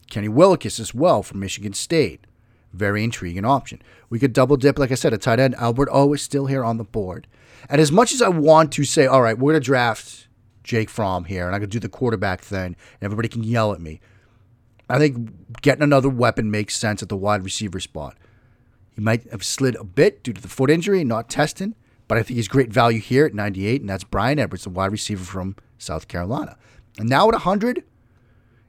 Kenny 0.09 0.27
Willekes 0.27 0.79
as 0.79 0.93
well 0.93 1.21
from 1.21 1.39
Michigan 1.39 1.73
State. 1.73 2.25
Very 2.73 3.03
intriguing 3.03 3.45
option. 3.45 3.81
We 4.09 4.19
could 4.19 4.33
double 4.33 4.57
dip, 4.57 4.77
like 4.77 4.91
I 4.91 4.95
said, 4.95 5.13
a 5.13 5.17
tight 5.17 5.39
end. 5.39 5.55
Albert 5.55 5.89
O 5.91 6.13
is 6.13 6.21
still 6.21 6.45
here 6.45 6.63
on 6.63 6.77
the 6.77 6.83
board. 6.83 7.27
And 7.69 7.81
as 7.81 7.91
much 7.91 8.13
as 8.13 8.21
I 8.21 8.29
want 8.29 8.71
to 8.73 8.83
say, 8.83 9.05
all 9.05 9.21
right, 9.21 9.37
we're 9.37 9.53
going 9.53 9.61
to 9.61 9.65
draft 9.65 10.27
Jake 10.63 10.89
Fromm 10.89 11.25
here, 11.25 11.47
and 11.47 11.55
I 11.55 11.59
could 11.59 11.69
do 11.69 11.79
the 11.79 11.89
quarterback 11.89 12.41
thing, 12.41 12.65
and 12.65 12.75
everybody 13.01 13.29
can 13.29 13.43
yell 13.43 13.73
at 13.73 13.81
me. 13.81 13.99
I 14.89 14.99
think 14.99 15.61
getting 15.61 15.83
another 15.83 16.09
weapon 16.09 16.51
makes 16.51 16.75
sense 16.75 17.01
at 17.01 17.09
the 17.09 17.17
wide 17.17 17.43
receiver 17.43 17.79
spot. 17.79 18.15
He 18.95 19.01
might 19.01 19.29
have 19.31 19.43
slid 19.43 19.75
a 19.75 19.83
bit 19.83 20.23
due 20.23 20.33
to 20.33 20.41
the 20.41 20.47
foot 20.47 20.69
injury, 20.69 21.03
not 21.03 21.29
testing. 21.29 21.75
But 22.07 22.17
I 22.17 22.23
think 22.23 22.37
he's 22.37 22.47
great 22.47 22.71
value 22.71 23.01
here 23.01 23.25
at 23.25 23.33
98, 23.33 23.81
and 23.81 23.89
that's 23.89 24.03
Bryan 24.03 24.39
Edwards, 24.39 24.63
the 24.63 24.69
wide 24.69 24.91
receiver 24.91 25.25
from 25.25 25.55
South 25.77 26.07
Carolina. 26.07 26.57
And 26.97 27.09
now 27.09 27.27
at 27.27 27.33
100, 27.33 27.83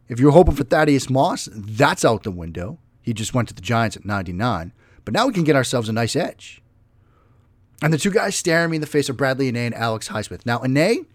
if 0.08 0.18
you're 0.18 0.32
hoping 0.32 0.54
for 0.54 0.64
Thaddeus 0.64 1.08
Moss, 1.08 1.48
that's 1.52 2.04
out 2.04 2.24
the 2.24 2.30
window. 2.30 2.78
He 3.08 3.14
just 3.14 3.32
went 3.32 3.48
to 3.48 3.54
the 3.54 3.62
Giants 3.62 3.96
at 3.96 4.04
99. 4.04 4.70
But 5.06 5.14
now 5.14 5.26
we 5.26 5.32
can 5.32 5.42
get 5.42 5.56
ourselves 5.56 5.88
a 5.88 5.94
nice 5.94 6.14
edge. 6.14 6.60
And 7.80 7.90
the 7.90 7.96
two 7.96 8.10
guys 8.10 8.36
staring 8.36 8.70
me 8.70 8.76
in 8.76 8.80
the 8.82 8.86
face 8.86 9.08
are 9.08 9.14
Bradlee 9.14 9.50
Anae 9.50 9.64
and 9.64 9.74
Alex 9.74 10.10
Highsmith. 10.10 10.44
Now, 10.44 10.58
Anae, 10.58 11.06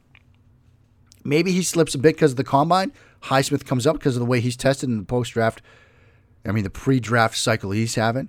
maybe 1.24 1.52
he 1.52 1.62
slips 1.62 1.94
a 1.94 2.00
bit 2.00 2.16
because 2.16 2.32
of 2.32 2.38
the 2.38 2.44
combine. 2.44 2.92
Highsmith 3.26 3.68
comes 3.68 3.86
up 3.86 4.00
because 4.00 4.16
of 4.16 4.22
the 4.22 4.26
way 4.26 4.40
he's 4.40 4.58
tested 4.58 4.90
in 4.90 4.98
the 4.98 5.06
post 5.06 5.34
draft, 5.34 5.62
I 6.44 6.52
mean, 6.52 6.64
the 6.64 6.72
pre 6.72 7.00
draft 7.00 7.38
cycle 7.38 7.70
he's 7.70 7.94
having. 7.94 8.28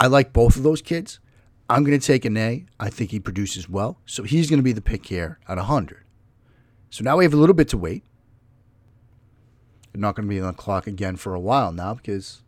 I 0.00 0.08
like 0.08 0.32
both 0.32 0.56
of 0.56 0.64
those 0.64 0.82
kids. 0.82 1.20
I'm 1.68 1.84
going 1.84 1.96
to 1.96 2.04
take 2.04 2.24
Anae. 2.24 2.66
I 2.80 2.90
think 2.90 3.12
he 3.12 3.20
produces 3.20 3.68
well. 3.68 3.98
So 4.04 4.24
he's 4.24 4.50
going 4.50 4.58
to 4.58 4.64
be 4.64 4.72
the 4.72 4.80
pick 4.80 5.06
here 5.06 5.38
at 5.46 5.58
100. 5.58 6.02
So 6.90 7.04
now 7.04 7.18
we 7.18 7.24
have 7.24 7.34
a 7.34 7.36
little 7.36 7.54
bit 7.54 7.68
to 7.68 7.78
wait. 7.78 8.02
We're 9.94 10.00
not 10.00 10.16
going 10.16 10.26
to 10.26 10.28
be 10.28 10.40
on 10.40 10.48
the 10.48 10.52
clock 10.54 10.88
again 10.88 11.14
for 11.14 11.34
a 11.34 11.40
while 11.40 11.70
now 11.70 11.94
because 11.94 12.42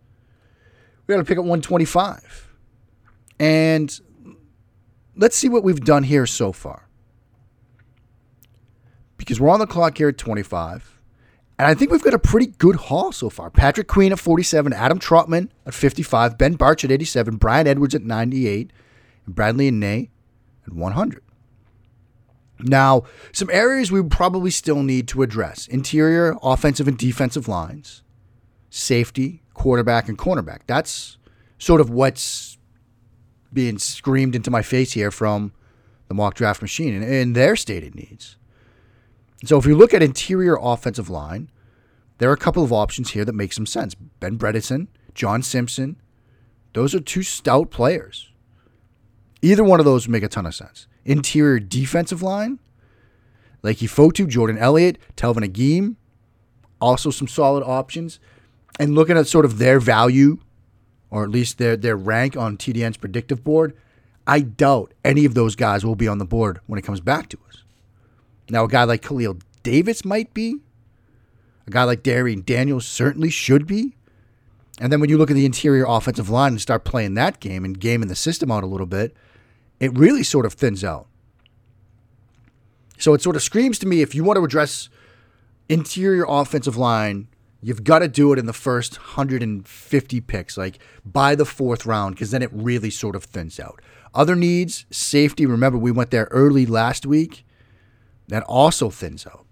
we 1.12 1.16
got 1.19 1.26
to 1.26 1.28
pick 1.28 1.38
up 1.38 1.45
125. 1.45 2.49
And 3.38 4.00
let's 5.16 5.37
see 5.37 5.49
what 5.49 5.62
we've 5.62 5.81
done 5.81 6.04
here 6.04 6.26
so 6.26 6.52
far. 6.52 6.88
Because 9.19 9.40
we're 9.40 9.50
on 9.50 9.61
the 9.61 9.66
clock 9.66 9.99
here 9.99 10.09
at 10.09 10.19
25. 10.19 11.00
And 11.59 11.69
I 11.69 11.75
think 11.75 11.90
we've 11.90 12.02
got 12.02 12.14
a 12.14 12.19
pretty 12.19 12.47
good 12.47 12.76
haul 12.76 13.12
so 13.12 13.28
far. 13.28 13.50
Patrick 13.50 13.87
Queen 13.87 14.11
at 14.11 14.19
47, 14.19 14.73
Adam 14.73 14.99
Trautman 14.99 15.50
at 15.66 15.75
55, 15.75 16.38
Ben 16.38 16.57
Bartch 16.57 16.83
at 16.83 16.90
87, 16.90 17.37
Bryan 17.37 17.66
Edwards 17.66 17.95
at 17.95 18.02
98, 18.02 18.73
and 19.26 19.35
Bradlee 19.35 19.69
and 19.69 19.83
Anae 19.83 20.09
at 20.66 20.73
100. 20.73 21.23
Now, 22.61 23.02
some 23.33 23.50
areas 23.50 23.92
we 23.92 24.02
probably 24.02 24.50
still 24.50 24.83
need 24.83 25.09
to 25.09 25.23
address 25.23 25.66
interior, 25.66 26.37
offensive, 26.42 26.88
and 26.88 26.97
defensive 26.97 27.49
lines, 27.49 28.02
safety, 28.71 29.41
quarterback, 29.54 30.09
and 30.09 30.18
cornerback. 30.18 30.61
That's 30.66 31.18
sort 31.59 31.80
of 31.80 31.90
what's 31.90 32.59
being 33.52 33.78
screamed 33.78 34.35
into 34.35 34.50
my 34.50 34.62
face 34.62 34.92
here 34.92 35.11
from 35.11 35.52
the 36.09 36.14
mock 36.14 36.35
draft 36.35 36.62
machine 36.62 36.94
and, 36.94 37.04
and 37.04 37.37
their 37.37 37.56
stated 37.56 37.94
needs. 37.94 38.37
So, 39.44 39.59
if 39.59 39.66
you 39.66 39.76
look 39.76 39.92
at 39.92 40.02
interior 40.02 40.56
offensive 40.61 41.11
line, 41.11 41.50
there 42.18 42.30
are 42.30 42.35
a 42.35 42.38
couple 42.38 42.62
of 42.62 42.73
options 42.73 43.11
here 43.11 43.25
that 43.25 43.32
make 43.32 43.52
some 43.52 43.66
sense. 43.66 43.94
Ben 43.94 44.38
Bredeson, 44.38 44.87
John 45.14 45.42
Simpson, 45.42 45.97
those 46.73 46.94
are 46.94 47.00
two 47.00 47.23
stout 47.23 47.71
players. 47.71 48.30
Either 49.42 49.64
one 49.64 49.80
of 49.80 49.85
those 49.85 50.06
would 50.06 50.12
make 50.12 50.23
a 50.23 50.28
ton 50.28 50.47
of 50.47 50.54
sense. 50.54 50.87
Interior 51.04 51.59
defensive 51.59 52.23
line, 52.23 52.61
Leki 53.64 53.88
Fotu, 53.88 54.28
Jordan 54.28 54.56
Elliott, 54.56 54.99
Telvin 55.16 55.44
Agim, 55.44 55.97
also 56.80 57.11
some 57.11 57.28
solid 57.28 57.64
options. 57.64 58.21
And 58.79 58.95
looking 58.95 59.17
at 59.17 59.26
sort 59.26 59.45
of 59.45 59.59
their 59.59 59.81
value, 59.81 60.38
or 61.11 61.25
at 61.25 61.31
least 61.31 61.59
their, 61.59 61.76
their 61.76 61.97
rank 61.97 62.37
on 62.37 62.57
TDN's 62.57 62.97
predictive 62.97 63.45
board, 63.45 63.76
I 64.26 64.41
doubt 64.41 64.95
any 65.05 65.25
of 65.25 65.35
those 65.35 65.57
guys 65.57 65.85
will 65.85 65.97
be 65.97 66.09
on 66.09 66.19
the 66.19 66.25
board 66.25 66.61
when 66.67 66.79
it 66.79 66.83
comes 66.83 67.00
back 67.00 67.29
to 67.31 67.38
us. 67.49 67.64
Now, 68.49 68.64
a 68.64 68.69
guy 68.69 68.85
like 68.85 69.02
Khalil 69.02 69.38
Davis 69.62 70.05
might 70.05 70.33
be. 70.35 70.61
A 71.67 71.71
guy 71.71 71.85
like 71.85 72.02
Darrion 72.02 72.45
Daniels 72.45 72.87
certainly 72.87 73.31
should 73.31 73.67
be. 73.67 73.95
And 74.81 74.93
then 74.93 75.00
when 75.00 75.11
you 75.11 75.19
look 75.19 75.31
at 75.31 75.35
the 75.35 75.47
interior 75.47 75.85
offensive 75.87 76.31
line 76.31 76.52
and 76.52 76.61
start 76.61 76.85
playing 76.85 77.14
that 77.14 77.41
game 77.41 77.64
and 77.64 77.79
gaming 77.79 78.09
the 78.09 78.17
system 78.17 78.50
out 78.50 78.64
a 78.64 78.67
little 78.67 78.87
bit, 78.87 79.14
it 79.81 79.97
really 79.97 80.23
sort 80.23 80.47
of 80.47 80.55
thins 80.55 80.83
out. 80.83 81.07
So 82.99 83.14
it 83.14 83.23
sort 83.23 83.37
of 83.37 83.43
screams 83.43 83.79
to 83.81 83.87
me 83.87 84.00
if 84.00 84.14
you 84.14 84.25
want 84.25 84.38
to 84.38 84.45
address 84.45 84.88
interior 85.69 86.25
offensive 86.26 86.76
line, 86.76 87.29
you've 87.62 87.85
got 87.85 88.00
to 88.00 88.09
do 88.09 88.33
it 88.33 88.38
in 88.38 88.47
the 88.47 88.52
first 88.52 88.99
150 88.99 90.21
picks, 90.21 90.59
like 90.59 90.78
by 91.04 91.35
the 91.35 91.45
fourth 91.45 91.87
round, 91.87 92.14
because 92.14 92.31
then 92.31 92.42
it 92.42 92.50
really 92.52 92.90
sort 92.90 93.16
of 93.16 93.25
thins 93.25 93.59
out. 93.59 93.81
Other 94.14 94.37
needs, 94.37 94.85
safety. 94.90 95.47
Remember, 95.47 95.78
we 95.78 95.90
went 95.90 96.11
there 96.11 96.28
early 96.31 96.66
last 96.66 97.07
week. 97.07 97.47
That 98.28 98.42
also 98.45 98.90
thins 98.90 99.26
out. 99.26 99.47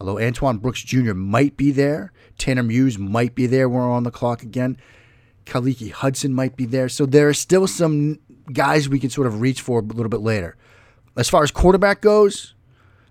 Although 0.00 0.20
Antoine 0.20 0.58
Brooks 0.58 0.82
Jr. 0.82 1.14
might 1.14 1.56
be 1.56 1.70
there, 1.70 2.12
Tanner 2.38 2.62
Muse 2.62 2.98
might 2.98 3.34
be 3.34 3.46
there. 3.46 3.68
We're 3.68 3.90
on 3.90 4.04
the 4.04 4.10
clock 4.10 4.42
again. 4.42 4.76
Khaleke 5.44 5.90
Hudson 5.90 6.32
might 6.32 6.56
be 6.56 6.66
there. 6.66 6.88
So 6.88 7.06
there 7.06 7.28
are 7.28 7.34
still 7.34 7.66
some 7.66 8.18
guys 8.52 8.88
we 8.88 9.00
can 9.00 9.10
sort 9.10 9.26
of 9.26 9.40
reach 9.40 9.60
for 9.60 9.80
a 9.80 9.82
little 9.82 10.08
bit 10.08 10.20
later. 10.20 10.56
As 11.16 11.28
far 11.28 11.42
as 11.42 11.50
quarterback 11.50 12.00
goes, 12.00 12.54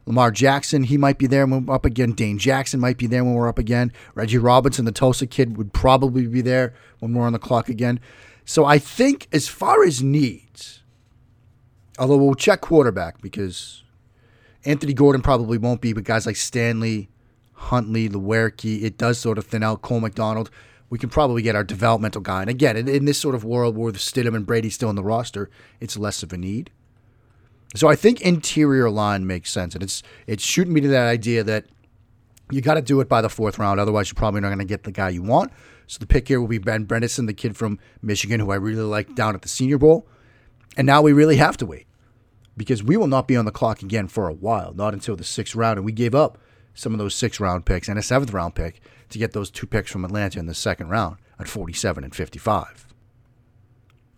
Lamar 0.07 0.31
Jackson, 0.31 0.83
he 0.83 0.97
might 0.97 1.19
be 1.19 1.27
there 1.27 1.45
when 1.45 1.65
we're 1.65 1.75
up 1.75 1.85
again. 1.85 2.13
Dane 2.13 2.39
Jackson 2.39 2.79
might 2.79 2.97
be 2.97 3.07
there 3.07 3.23
when 3.23 3.33
we're 3.33 3.49
up 3.49 3.59
again. 3.59 3.91
Reggie 4.15 4.37
Robinson, 4.37 4.85
the 4.85 4.91
Tulsa 4.91 5.27
kid, 5.27 5.57
would 5.57 5.73
probably 5.73 6.25
be 6.25 6.41
there 6.41 6.73
when 6.99 7.13
we're 7.13 7.25
on 7.25 7.33
the 7.33 7.39
clock 7.39 7.67
again. 7.69 7.99
So 8.45 8.65
I 8.65 8.79
think 8.79 9.27
as 9.33 9.47
far 9.47 9.83
as 9.83 10.01
needs, 10.01 10.81
although 11.99 12.17
we'll 12.17 12.35
check 12.35 12.61
quarterback 12.61 13.21
because 13.21 13.83
Anthony 14.63 14.93
Gordon 14.93 15.21
probably 15.21 15.57
won't 15.57 15.81
be, 15.81 15.91
but 15.91 16.05
guys 16.05 16.25
like 16.25 16.37
Stanley, 16.37 17.09
Huntley, 17.51 18.07
Lewerke, 18.07 18.81
it 18.81 18.97
does 18.97 19.19
sort 19.19 19.37
of 19.37 19.45
thin 19.45 19.61
out. 19.61 19.81
Cole 19.81 19.99
McDonald 19.99 20.49
we 20.89 20.97
can 20.97 21.09
probably 21.09 21.41
get 21.41 21.55
our 21.55 21.63
developmental 21.63 22.21
guy. 22.21 22.41
And 22.41 22.49
again, 22.49 22.77
in, 22.77 22.87
in 22.87 23.05
this 23.05 23.19
sort 23.19 23.35
of 23.35 23.43
world 23.43 23.75
where 23.75 23.91
the 23.91 23.99
Stidham 23.99 24.35
and 24.35 24.45
Brady 24.45 24.69
still 24.69 24.89
in 24.89 24.95
the 24.95 25.03
roster, 25.03 25.49
it's 25.79 25.97
less 25.97 26.23
of 26.23 26.31
a 26.31 26.37
need. 26.37 26.71
So 27.75 27.87
I 27.87 27.95
think 27.95 28.21
interior 28.21 28.89
line 28.89 29.27
makes 29.27 29.51
sense, 29.51 29.73
and 29.73 29.83
it's 29.83 30.01
it's 30.25 30.43
shooting 30.43 30.73
me 30.73 30.81
to 30.81 30.87
that 30.87 31.07
idea 31.07 31.43
that 31.43 31.65
You 32.49 32.61
got 32.61 32.75
to 32.75 32.81
do 32.81 33.01
it 33.01 33.09
by 33.09 33.21
the 33.21 33.29
fourth 33.29 33.59
round. 33.59 33.79
Otherwise, 33.79 34.09
you're 34.09 34.15
probably 34.15 34.39
not 34.39 34.47
going 34.47 34.59
to 34.59 34.65
get 34.65 34.83
the 34.83 34.91
guy 34.91 35.09
you 35.09 35.21
want. 35.21 35.51
So 35.87 35.99
the 35.99 36.07
pick 36.07 36.27
here 36.27 36.39
will 36.39 36.47
be 36.47 36.59
Ben 36.59 36.85
Bredeson, 36.85 37.27
the 37.27 37.33
kid 37.33 37.57
from 37.57 37.79
Michigan, 38.01 38.39
who 38.39 38.51
I 38.51 38.55
really 38.55 38.83
liked 38.83 39.15
down 39.15 39.35
at 39.35 39.41
the 39.41 39.49
Senior 39.49 39.77
Bowl. 39.77 40.07
And 40.77 40.85
now 40.85 41.01
we 41.01 41.11
really 41.11 41.37
have 41.37 41.57
to 41.57 41.65
wait 41.65 41.87
because 42.55 42.83
we 42.83 42.97
will 42.97 43.07
not 43.07 43.27
be 43.27 43.35
on 43.35 43.45
the 43.45 43.51
clock 43.51 43.81
again 43.81 44.07
for 44.07 44.29
a 44.29 44.33
while, 44.33 44.73
not 44.73 44.93
until 44.93 45.15
the 45.15 45.23
sixth 45.23 45.55
round. 45.55 45.77
And 45.77 45.85
we 45.85 45.91
gave 45.91 46.15
up 46.15 46.37
some 46.73 46.93
of 46.93 46.99
those 46.99 47.15
sixth 47.15 47.39
round 47.39 47.65
picks 47.65 47.87
and 47.89 47.99
a 47.99 48.03
seventh 48.03 48.31
round 48.31 48.55
pick 48.55 48.79
to 49.09 49.19
get 49.19 49.33
those 49.33 49.49
two 49.49 49.67
picks 49.67 49.91
from 49.91 50.05
Atlanta 50.05 50.39
in 50.39 50.45
the 50.45 50.53
second 50.53 50.89
round 50.89 51.17
at 51.39 51.47
47 51.47 52.03
and 52.03 52.15
55. 52.15 52.87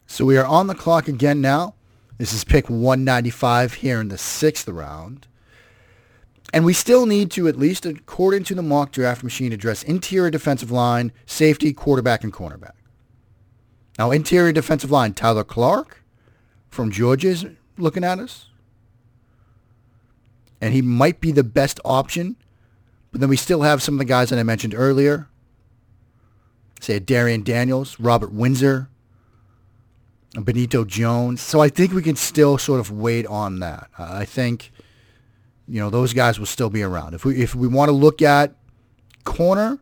So 0.06 0.26
we 0.26 0.38
are 0.38 0.46
on 0.46 0.68
the 0.68 0.76
clock 0.76 1.08
again 1.08 1.42
now. 1.42 1.76
This 2.20 2.34
is 2.34 2.44
pick 2.44 2.70
195 2.70 3.76
here 3.76 4.02
in 4.02 4.10
the 4.10 4.18
sixth 4.18 4.68
round. 4.68 5.26
And 6.54 6.66
we 6.66 6.74
still 6.74 7.06
need 7.06 7.32
to, 7.32 7.48
at 7.48 7.56
least 7.56 7.86
according 7.86 8.44
to 8.46 8.56
the 8.56 8.62
mock 8.62 8.92
draft 8.92 9.24
machine, 9.24 9.54
address 9.54 9.84
interior 9.84 10.30
defensive 10.30 10.70
line, 10.70 11.14
safety, 11.26 11.72
quarterback, 11.72 12.26
and 12.26 12.34
cornerback. 12.34 12.74
Now, 13.98 14.12
interior 14.12 14.52
defensive 14.52 14.92
line, 14.92 15.14
Tyler 15.14 15.46
Clark 15.46 16.04
from 16.70 16.92
Georgia 16.92 17.30
is 17.30 17.46
looking 17.78 18.04
at 18.04 18.20
us. 18.20 18.48
And 20.60 20.74
he 20.74 20.82
might 20.82 21.22
be 21.22 21.32
the 21.32 21.44
best 21.44 21.80
option. 21.86 22.36
But 23.14 23.22
then 23.22 23.30
we 23.30 23.38
still 23.38 23.62
have 23.62 23.82
some 23.82 23.96
of 23.96 24.00
the 24.00 24.06
guys 24.06 24.30
that 24.30 24.40
I 24.40 24.44
mentioned 24.44 24.76
earlier. 24.76 25.30
Say 26.82 27.00
Darrion 27.00 27.46
Daniels, 27.46 27.98
Robert 27.98 28.34
Windsor, 28.34 28.89
Benito 30.36 30.86
Jones. 30.86 31.42
So 31.42 31.60
I 31.60 31.70
think 31.70 31.92
we 31.92 32.02
can 32.02 32.16
still 32.16 32.58
sort 32.58 32.80
of 32.80 32.92
wait 32.92 33.26
on 33.28 33.60
that. 33.60 33.90
I 33.98 34.26
think 34.26 34.72
you 35.70 35.80
know, 35.80 35.92
those 35.92 36.14
guys 36.14 36.40
will 36.40 36.48
still 36.48 36.72
be 36.72 36.82
around. 36.82 37.14
If 37.14 37.24
we 37.24 37.42
if 37.42 37.54
we 37.54 37.68
want 37.68 37.90
to 37.90 37.94
look 37.94 38.22
at 38.24 38.56
corner, 39.24 39.80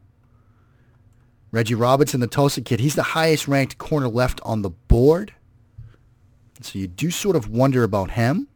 Reggie 1.51 1.75
Robinson, 1.75 2.19
the 2.19 2.27
Tulsa 2.27 2.61
kid, 2.61 2.81
he's 2.81 2.95
the 2.95 3.03
highest 3.03 3.47
ranked 3.47 3.77
corner 3.77 4.09
left 4.09 4.41
on 4.43 4.61
the 4.63 4.69
board. 4.69 5.33
So 6.61 6.77
you 6.77 6.87
do 6.87 7.09
sort 7.09 7.37
of 7.37 7.49
wonder 7.49 7.83
about 7.83 8.11
him. 8.11 8.47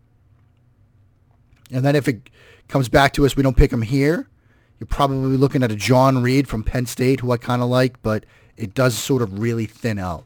And 1.71 1.85
then 1.85 1.95
if 1.95 2.09
it 2.09 2.29
comes 2.67 2.89
back 2.89 3.13
to 3.13 3.25
us, 3.25 3.37
we 3.37 3.43
don't 3.43 3.55
pick 3.55 3.71
him 3.71 3.83
here. 3.83 4.27
You're 4.79 4.87
probably 4.87 5.37
looking 5.37 5.63
at 5.63 5.71
a 5.71 5.75
John 5.75 6.21
Reid 6.21 6.49
from 6.49 6.63
Penn 6.63 6.85
State, 6.85 7.21
who 7.21 7.31
I 7.31 7.37
kind 7.37 7.61
of 7.61 7.69
like, 7.69 8.01
but 8.01 8.25
it 8.57 8.73
does 8.73 8.97
sort 8.97 9.21
of 9.21 9.39
really 9.39 9.67
thin 9.67 9.99
out. 9.99 10.25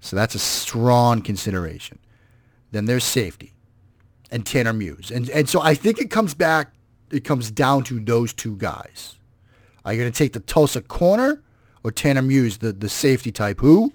So 0.00 0.16
that's 0.16 0.34
a 0.34 0.38
strong 0.38 1.22
consideration. 1.22 1.98
Then 2.70 2.84
there's 2.84 3.04
safety 3.04 3.54
and 4.30 4.44
Tanner 4.44 4.72
Muse. 4.72 5.10
And 5.10 5.28
and 5.30 5.48
so 5.48 5.60
I 5.60 5.74
think 5.74 5.98
it 5.98 6.10
comes 6.10 6.34
back 6.34 6.72
it 7.10 7.24
comes 7.24 7.50
down 7.50 7.84
to 7.84 8.00
those 8.00 8.32
two 8.32 8.56
guys. 8.56 9.16
Are 9.84 9.92
you 9.92 10.00
going 10.00 10.12
to 10.12 10.18
take 10.18 10.32
the 10.32 10.40
Tulsa 10.40 10.82
corner 10.82 11.42
or 11.84 11.92
Tanner 11.92 12.22
Muse, 12.22 12.58
the, 12.58 12.72
the 12.72 12.88
safety 12.88 13.30
type, 13.30 13.60
who 13.60 13.92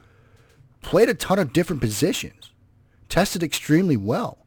played 0.81 1.10
a 1.10 1.13
ton 1.13 1.39
of 1.39 1.51
different 1.51 1.81
positions, 1.81 2.51
tested 3.10 3.43
extremely 3.43 3.98
well. 3.98 4.38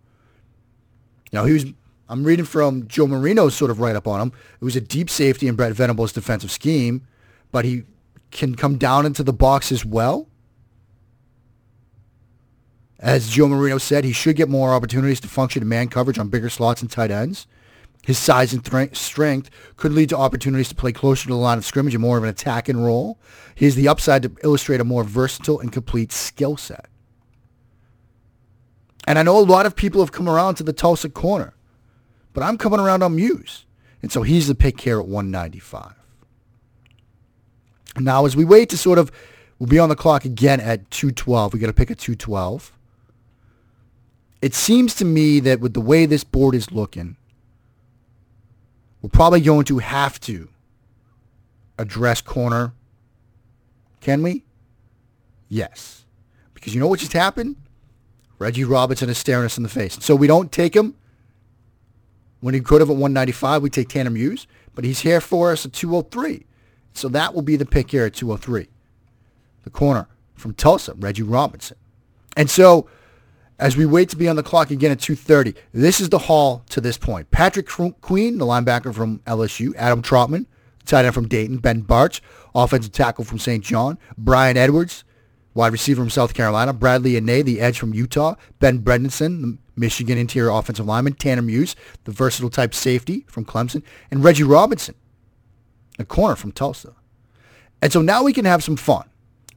Know, 1.33 1.45
he 1.45 1.53
was, 1.53 1.67
I'm 2.09 2.25
reading 2.25 2.45
from 2.45 2.87
Joe 2.87 3.07
Marino's 3.07 3.55
sort 3.55 3.71
of 3.71 3.81
write 3.81 3.97
up 3.97 4.07
on 4.07 4.21
him. 4.21 4.33
It 4.61 4.65
was 4.65 4.77
a 4.77 4.81
deep 4.81 5.11
safety 5.11 5.49
in 5.49 5.57
Brent 5.57 5.75
Venables' 5.75 6.13
defensive 6.13 6.51
scheme, 6.51 7.07
but 7.51 7.65
he 7.65 7.83
can 8.31 8.55
come 8.55 8.79
down 8.79 9.05
into 9.05 9.23
the 9.23 9.33
box 9.33 9.73
as 9.73 9.85
well. 9.85 10.29
As 13.05 13.29
Joe 13.29 13.49
Marino 13.49 13.77
said, 13.77 14.03
he 14.03 14.13
should 14.13 14.35
get 14.35 14.49
more 14.49 14.73
opportunities 14.73 15.21
to 15.21 15.29
function 15.29 15.61
in 15.61 15.69
man 15.69 15.89
coverage 15.89 16.19
on 16.19 16.29
bigger 16.29 16.49
slots 16.49 16.81
and 16.81 16.91
tight 16.91 17.11
ends. 17.11 17.47
His 18.03 18.17
size 18.17 18.55
and 18.55 18.65
th- 18.65 18.97
strength 18.97 19.51
could 19.77 19.93
lead 19.93 20.09
to 20.09 20.17
opportunities 20.17 20.71
to 20.71 20.75
play 20.75 20.91
closer 20.91 21.25
to 21.25 21.29
the 21.29 21.35
line 21.35 21.59
of 21.59 21.67
scrimmage 21.67 21.95
and 21.95 22.01
more 22.01 22.17
of 22.17 22.23
an 22.23 22.31
attacking 22.31 22.83
role. 22.83 23.21
He 23.55 23.67
has 23.67 23.75
the 23.75 23.89
upside 23.89 24.23
to 24.23 24.33
illustrate 24.43 24.81
a 24.81 24.85
more 24.85 25.05
versatile 25.05 25.61
and 25.61 25.71
complete 25.71 26.13
skill 26.13 26.57
set. 26.57 26.87
And 29.07 29.19
I 29.19 29.23
know 29.23 29.39
a 29.39 29.41
lot 29.41 29.67
of 29.67 29.77
people 29.77 30.01
have 30.01 30.13
come 30.13 30.29
around 30.29 30.55
to 30.55 30.63
the 30.63 30.73
Tulsa 30.73 31.11
corner, 31.11 31.53
but 32.33 32.43
I'm 32.43 32.57
coming 32.57 32.81
around 32.81 33.03
on 33.03 33.17
Muse. 33.17 33.67
And 34.01 34.11
so 34.11 34.23
he's 34.23 34.49
the 34.49 34.55
pick 34.55 34.81
here 34.81 34.99
at 34.99 35.07
195. 35.07 35.93
Now, 37.99 38.25
as 38.25 38.35
we 38.35 38.47
wait 38.47 38.71
to 38.71 38.79
sort 38.79 38.99
of, 38.99 39.13
we'll 39.59 39.69
be 39.69 39.79
on 39.79 39.91
the 39.91 39.97
clock 39.97 40.25
again 40.25 40.59
at 40.59 40.91
212. 40.91 41.53
We 41.53 41.59
got 41.59 41.67
to 41.67 41.75
pick 41.75 41.91
a 41.91 41.95
212 41.95 42.73
it 44.45 44.53
seems 44.53 44.95
to 44.97 45.07
me 45.07 45.41
that 45.41 45.61
with 45.61 45.73
the 45.73 45.81
way 45.81 46.05
this 46.05 46.23
board 46.23 46.55
is 46.55 46.71
looking, 46.71 47.17
we're 49.01 49.09
probably 49.09 49.41
going 49.41 49.65
to 49.65 49.79
have 49.79 50.21
to 50.21 50.51
address 51.79 52.21
corner. 52.21 52.75
Can 54.03 54.23
we? 54.23 54.45
Yes. 55.49 56.05
Because 56.53 56.75
you 56.75 56.81
know 56.81 56.89
what 56.89 57.01
just 57.01 57.15
happened? 57.15 57.57
Reggie 58.39 58.65
Robinson 58.65 59.09
is 59.09 59.17
staring 59.17 59.47
us 59.47 59.57
in 59.57 59.63
the 59.63 59.69
face. 59.71 59.97
So 60.05 60.15
we 60.15 60.27
don't 60.27 60.53
take 60.53 60.77
him 60.77 60.95
when 62.41 62.53
he 62.53 62.61
could 62.61 62.83
have 62.83 62.91
at 62.91 62.97
195. 62.97 63.63
We 63.63 63.71
take 63.71 63.89
Tanner 63.89 64.11
Muse, 64.11 64.47
but 64.75 64.85
he's 64.85 65.01
here 65.01 65.23
for 65.23 65.53
us 65.53 65.65
at 65.65 65.73
203. 65.73 66.45
So 66.93 67.09
that 67.09 67.33
will 67.33 67.41
be 67.41 67.57
the 67.57 67.65
pick 67.65 67.93
here 67.93 68.05
at 68.05 68.13
203. 68.13 68.69
The 69.63 69.71
corner 69.71 70.07
from 70.35 70.53
Tulsa, 70.53 70.93
Reggie 70.99 71.23
Robinson. 71.23 71.79
And 72.37 72.51
so 72.51 72.91
as 73.59 73.77
we 73.77 73.87
wait 73.87 74.09
to 74.09 74.17
be 74.17 74.29
on 74.29 74.37
the 74.37 74.43
clock 74.43 74.71
again 74.71 74.91
at 74.91 74.99
2.30. 74.99 75.55
This 75.73 76.01
is 76.01 76.09
the 76.09 76.19
haul 76.19 76.65
to 76.71 76.81
this 76.81 76.99
point. 76.99 77.31
Patrick 77.31 77.69
Queen, 77.69 78.39
the 78.39 78.47
linebacker 78.47 78.95
from 78.95 79.21
LSU. 79.21 79.75
Adam 79.77 80.03
Trautman, 80.03 80.47
tight 80.85 81.05
end 81.05 81.15
from 81.15 81.29
Dayton. 81.29 81.59
Ben 81.59 81.83
Bartch, 81.83 82.21
offensive 82.55 82.93
tackle 82.93 83.25
from 83.25 83.39
St. 83.39 83.63
John. 83.63 83.99
Bryan 84.19 84.57
Edwards, 84.57 85.05
wide 85.55 85.73
receiver 85.73 86.03
from 86.03 86.11
South 86.11 86.35
Carolina. 86.35 86.75
Bradlee 86.75 87.19
Anae, 87.21 87.45
the 87.45 87.61
edge 87.61 87.79
from 87.79 87.95
Utah. 87.95 88.35
Ben 88.59 88.81
Bredeson, 88.81 89.41
the 89.41 89.59
Michigan 89.77 90.19
interior 90.19 90.51
offensive 90.51 90.87
lineman. 90.87 91.15
Tanner 91.15 91.43
Muse, 91.43 91.77
the 92.05 92.13
versatile 92.13 92.51
type 92.51 92.75
safety 92.75 93.25
from 93.29 93.45
Clemson. 93.45 93.83
And 94.11 94.25
Reggie 94.25 94.43
Robinson, 94.43 94.97
a 95.99 96.05
corner 96.05 96.37
from 96.37 96.53
Tulsa. 96.53 96.95
And 97.81 97.93
so 97.93 98.03
now 98.03 98.23
we 98.23 98.33
can 98.33 98.47
have 98.47 98.65
some 98.65 98.77
fun. 98.77 99.09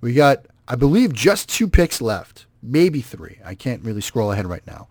We 0.02 0.14
got, 0.14 0.46
I 0.68 0.76
believe, 0.76 1.14
just 1.14 1.50
two 1.50 1.68
picks 1.68 2.02
left 2.02 2.47
maybe 2.68 3.02
three. 3.02 3.40
I 3.44 3.56
can't 3.56 3.84
really 3.84 4.02
scroll 4.02 4.32
ahead 4.32 4.46
right 4.46 4.66
now. 4.68 4.88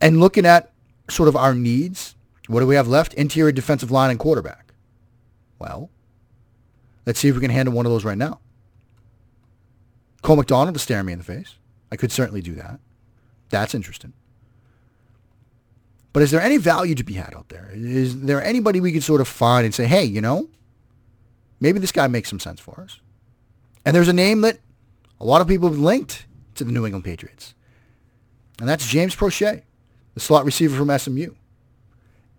And 0.00 0.20
looking 0.20 0.46
at 0.46 0.72
sort 1.08 1.28
of 1.28 1.36
our 1.36 1.54
needs, 1.54 2.14
what 2.46 2.60
do 2.60 2.66
we 2.66 2.74
have 2.74 2.88
left? 2.88 3.14
Interior 3.14 3.52
defensive 3.52 3.90
line 3.90 4.10
and 4.10 4.18
quarterback. 4.18 4.72
Well, 5.58 5.90
let's 7.06 7.20
see 7.20 7.28
if 7.28 7.34
we 7.34 7.40
can 7.40 7.50
handle 7.50 7.74
one 7.74 7.86
of 7.86 7.92
those 7.92 8.04
right 8.04 8.18
now. 8.18 8.40
Cole 10.22 10.36
McDonald 10.36 10.76
is 10.76 10.82
staring 10.82 11.06
me 11.06 11.12
in 11.12 11.18
the 11.18 11.24
face. 11.24 11.54
I 11.92 11.96
could 11.96 12.12
certainly 12.12 12.40
do 12.40 12.54
that. 12.54 12.80
That's 13.50 13.74
interesting. 13.74 14.12
But 16.12 16.22
is 16.22 16.30
there 16.30 16.40
any 16.40 16.56
value 16.56 16.94
to 16.94 17.04
be 17.04 17.14
had 17.14 17.34
out 17.34 17.48
there? 17.48 17.70
Is 17.72 18.22
there 18.22 18.42
anybody 18.42 18.80
we 18.80 18.92
could 18.92 19.04
sort 19.04 19.20
of 19.20 19.28
find 19.28 19.64
and 19.64 19.74
say, 19.74 19.86
hey, 19.86 20.04
you 20.04 20.20
know, 20.20 20.48
maybe 21.60 21.78
this 21.78 21.92
guy 21.92 22.06
makes 22.08 22.28
some 22.28 22.40
sense 22.40 22.58
for 22.58 22.80
us? 22.80 23.00
And 23.84 23.94
there's 23.94 24.08
a 24.08 24.12
name 24.12 24.40
that 24.40 24.58
a 25.20 25.24
lot 25.24 25.40
of 25.40 25.48
people 25.48 25.68
have 25.68 25.78
linked 25.78 26.26
to 26.54 26.64
the 26.64 26.72
New 26.72 26.84
England 26.86 27.04
Patriots. 27.04 27.54
And 28.58 28.68
that's 28.68 28.86
James 28.86 29.14
Proche, 29.14 29.62
the 30.14 30.20
slot 30.20 30.44
receiver 30.44 30.76
from 30.76 30.96
SMU. 30.98 31.34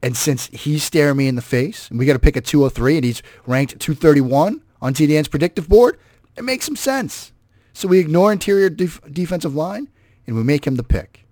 And 0.04 0.18
since 0.18 0.48
he's 0.48 0.84
staring 0.84 1.18
me 1.18 1.28
in 1.28 1.36
the 1.36 1.42
face, 1.42 1.90
and 1.90 2.00
we 2.00 2.06
got 2.06 2.14
to 2.14 2.20
pick 2.20 2.36
a 2.36 2.42
203, 2.42 2.98
and 2.98 3.06
he's 3.06 3.22
ranked 3.46 3.80
231 3.80 4.62
on 4.82 4.94
TDN's 4.94 5.28
predictive 5.28 5.70
board, 5.70 6.00
it 6.36 6.44
makes 6.44 6.66
some 6.66 6.76
sense. 6.76 7.32
So 7.74 7.88
we 7.88 8.00
ignore 8.00 8.32
interior 8.32 8.70
def- 8.70 9.02
defensive 9.12 9.56
line, 9.56 9.90
and 10.26 10.36
we 10.36 10.44
make 10.44 10.66
him 10.66 10.76
the 10.76 10.84
pick 10.84 11.26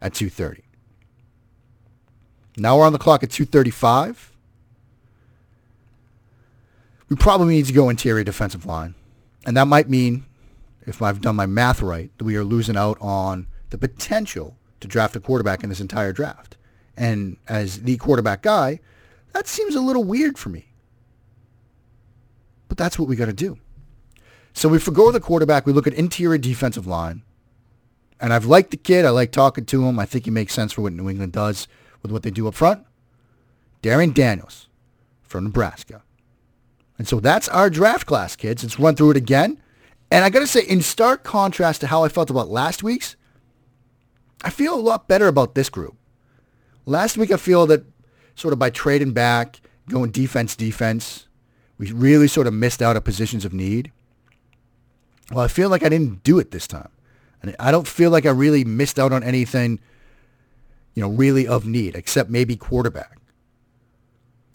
at 0.00 0.14
230. 0.14 0.64
Now 2.56 2.76
we're 2.76 2.86
on 2.86 2.92
the 2.92 2.98
clock 2.98 3.22
at 3.22 3.30
235. 3.30 4.32
We 7.08 7.16
probably 7.16 7.54
need 7.54 7.66
to 7.66 7.72
go 7.72 7.88
interior 7.88 8.24
defensive 8.24 8.66
line. 8.66 8.94
And 9.46 9.56
that 9.56 9.66
might 9.66 9.88
mean 9.88 10.26
if 10.88 11.02
I've 11.02 11.20
done 11.20 11.36
my 11.36 11.46
math 11.46 11.82
right, 11.82 12.10
we 12.20 12.36
are 12.36 12.44
losing 12.44 12.76
out 12.76 12.96
on 13.00 13.46
the 13.70 13.78
potential 13.78 14.56
to 14.80 14.88
draft 14.88 15.14
a 15.16 15.20
quarterback 15.20 15.62
in 15.62 15.68
this 15.68 15.80
entire 15.80 16.12
draft. 16.12 16.56
And 16.96 17.36
as 17.46 17.82
the 17.82 17.96
quarterback 17.98 18.42
guy, 18.42 18.80
that 19.32 19.46
seems 19.46 19.74
a 19.74 19.80
little 19.80 20.02
weird 20.02 20.38
for 20.38 20.48
me. 20.48 20.72
But 22.68 22.78
that's 22.78 22.98
what 22.98 23.08
we 23.08 23.16
got 23.16 23.26
to 23.26 23.32
do. 23.32 23.58
So 24.52 24.68
we 24.68 24.78
forgo 24.78 25.12
the 25.12 25.20
quarterback. 25.20 25.66
We 25.66 25.72
look 25.72 25.86
at 25.86 25.94
interior 25.94 26.38
defensive 26.38 26.86
line. 26.86 27.22
And 28.20 28.32
I've 28.32 28.46
liked 28.46 28.70
the 28.70 28.76
kid. 28.76 29.04
I 29.04 29.10
like 29.10 29.30
talking 29.30 29.66
to 29.66 29.86
him. 29.86 29.98
I 29.98 30.06
think 30.06 30.24
he 30.24 30.30
makes 30.30 30.54
sense 30.54 30.72
for 30.72 30.82
what 30.82 30.92
New 30.92 31.08
England 31.08 31.32
does 31.32 31.68
with 32.02 32.10
what 32.10 32.22
they 32.22 32.30
do 32.30 32.48
up 32.48 32.54
front. 32.54 32.84
Darrion 33.82 34.12
Daniels 34.12 34.68
from 35.22 35.44
Nebraska. 35.44 36.02
And 36.96 37.06
so 37.06 37.20
that's 37.20 37.48
our 37.48 37.70
draft 37.70 38.06
class, 38.06 38.34
kids. 38.34 38.64
Let's 38.64 38.78
run 38.80 38.96
through 38.96 39.12
it 39.12 39.16
again. 39.16 39.60
And 40.10 40.24
I 40.24 40.30
got 40.30 40.40
to 40.40 40.46
say, 40.46 40.62
in 40.62 40.80
stark 40.82 41.22
contrast 41.22 41.82
to 41.82 41.86
how 41.86 42.04
I 42.04 42.08
felt 42.08 42.30
about 42.30 42.48
last 42.48 42.82
week's, 42.82 43.16
I 44.42 44.50
feel 44.50 44.74
a 44.74 44.80
lot 44.80 45.08
better 45.08 45.28
about 45.28 45.54
this 45.54 45.68
group. 45.68 45.96
Last 46.86 47.18
week, 47.18 47.30
I 47.30 47.36
feel 47.36 47.66
that 47.66 47.84
sort 48.34 48.52
of 48.52 48.58
by 48.58 48.70
trading 48.70 49.12
back 49.12 49.60
going 49.88 50.10
defense, 50.10 50.54
defense. 50.54 51.26
We 51.78 51.92
really 51.92 52.28
sort 52.28 52.46
of 52.46 52.54
missed 52.54 52.82
out 52.82 52.96
at 52.96 53.04
positions 53.04 53.44
of 53.44 53.52
need. 53.52 53.92
Well, 55.30 55.44
I 55.44 55.48
feel 55.48 55.68
like 55.68 55.82
I 55.82 55.88
didn't 55.88 56.22
do 56.22 56.38
it 56.38 56.50
this 56.50 56.66
time. 56.66 56.88
And 57.42 57.54
I 57.60 57.70
don't 57.70 57.86
feel 57.86 58.10
like 58.10 58.26
I 58.26 58.30
really 58.30 58.64
missed 58.64 58.98
out 58.98 59.12
on 59.12 59.22
anything, 59.22 59.80
you 60.94 61.02
know, 61.02 61.10
really 61.10 61.46
of 61.46 61.66
need, 61.66 61.94
except 61.94 62.30
maybe 62.30 62.56
quarterback. 62.56 63.17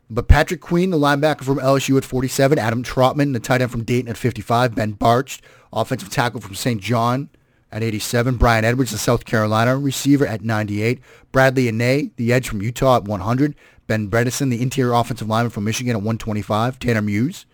But 0.10 0.28
Patrick 0.28 0.62
Queen, 0.62 0.90
the 0.90 0.98
linebacker 0.98 1.44
from 1.44 1.58
LSU 1.58 1.98
at 1.98 2.06
47, 2.06 2.60
Adam 2.60 2.84
Trautman, 2.84 3.34
the 3.34 3.40
tight 3.40 3.62
end 3.62 3.72
from 3.72 3.84
Dayton 3.84 4.10
at 4.10 4.18
55, 4.18 4.76
Ben 4.76 4.94
Bartch, 4.94 5.40
offensive 5.72 6.10
tackle 6.10 6.42
from 6.42 6.56
St. 6.56 6.82
John 6.82 7.30
at 7.72 7.82
87, 7.82 8.36
Bryan 8.36 8.66
Edwards, 8.66 8.92
the 8.92 8.98
South 8.98 9.26
Carolina 9.26 9.78
receiver 9.78 10.28
at 10.28 10.44
98, 10.44 11.00
Bradlee 11.32 11.70
Anae, 11.70 12.12
the 12.18 12.32
edge 12.32 12.48
from 12.48 12.62
Utah 12.62 12.98
at 12.98 13.06
100, 13.06 13.56
Ben 13.88 14.10
Bredeson, 14.10 14.50
the 14.50 14.62
interior 14.62 14.94
offensive 14.94 15.28
lineman 15.28 15.50
from 15.50 15.64
Michigan 15.64 15.92
at 15.92 15.98
125, 15.98 16.80
Tanner 16.80 17.02
Muse, 17.02 17.46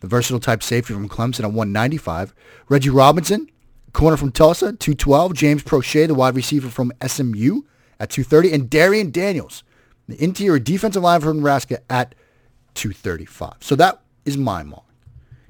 the 0.00 0.06
versatile 0.06 0.40
type 0.40 0.62
safety 0.62 0.92
from 0.92 1.08
Clemson 1.08 1.40
at 1.40 1.52
195, 1.52 2.34
Reggie 2.68 2.90
Robinson, 2.90 3.48
corner 3.94 4.16
from 4.16 4.32
Tulsa, 4.32 4.72
212, 4.74 5.32
James 5.32 5.62
Proche, 5.62 6.06
the 6.06 6.14
wide 6.14 6.34
receiver 6.34 6.68
from 6.68 6.92
SMU 7.04 7.62
at 7.98 8.10
230, 8.10 8.52
and 8.52 8.68
Darrion 8.68 9.10
Daniels, 9.10 9.62
the 10.08 10.22
interior 10.22 10.58
defensive 10.58 11.02
line 11.02 11.20
for 11.20 11.32
Nebraska 11.32 11.80
at 11.90 12.14
235. 12.74 13.54
So 13.60 13.76
that 13.76 14.00
is 14.24 14.36
my 14.36 14.62
mark. 14.62 14.84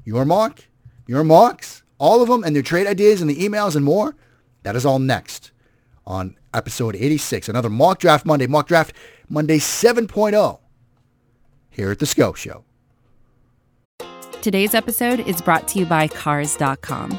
Your 0.04 0.24
mark, 0.24 0.68
your 1.06 1.24
marks, 1.24 1.82
all 1.98 2.22
of 2.22 2.28
them 2.28 2.44
and 2.44 2.54
their 2.54 2.62
trade 2.62 2.86
ideas 2.86 3.20
and 3.20 3.30
the 3.30 3.36
emails 3.36 3.76
and 3.76 3.84
more. 3.84 4.14
That 4.62 4.76
is 4.76 4.86
all 4.86 4.98
next 4.98 5.50
on 6.06 6.36
episode 6.52 6.96
86. 6.96 7.48
Another 7.48 7.70
Mock 7.70 7.98
Draft 7.98 8.26
Monday, 8.26 8.46
Mock 8.46 8.66
Draft 8.68 8.94
Monday 9.28 9.58
7.0 9.58 10.58
here 11.70 11.90
at 11.90 11.98
the 11.98 12.06
Scho 12.06 12.32
Show. 12.32 12.64
Today's 14.42 14.74
episode 14.74 15.20
is 15.20 15.40
brought 15.40 15.66
to 15.68 15.78
you 15.78 15.86
by 15.86 16.06
Cars.com. 16.06 17.18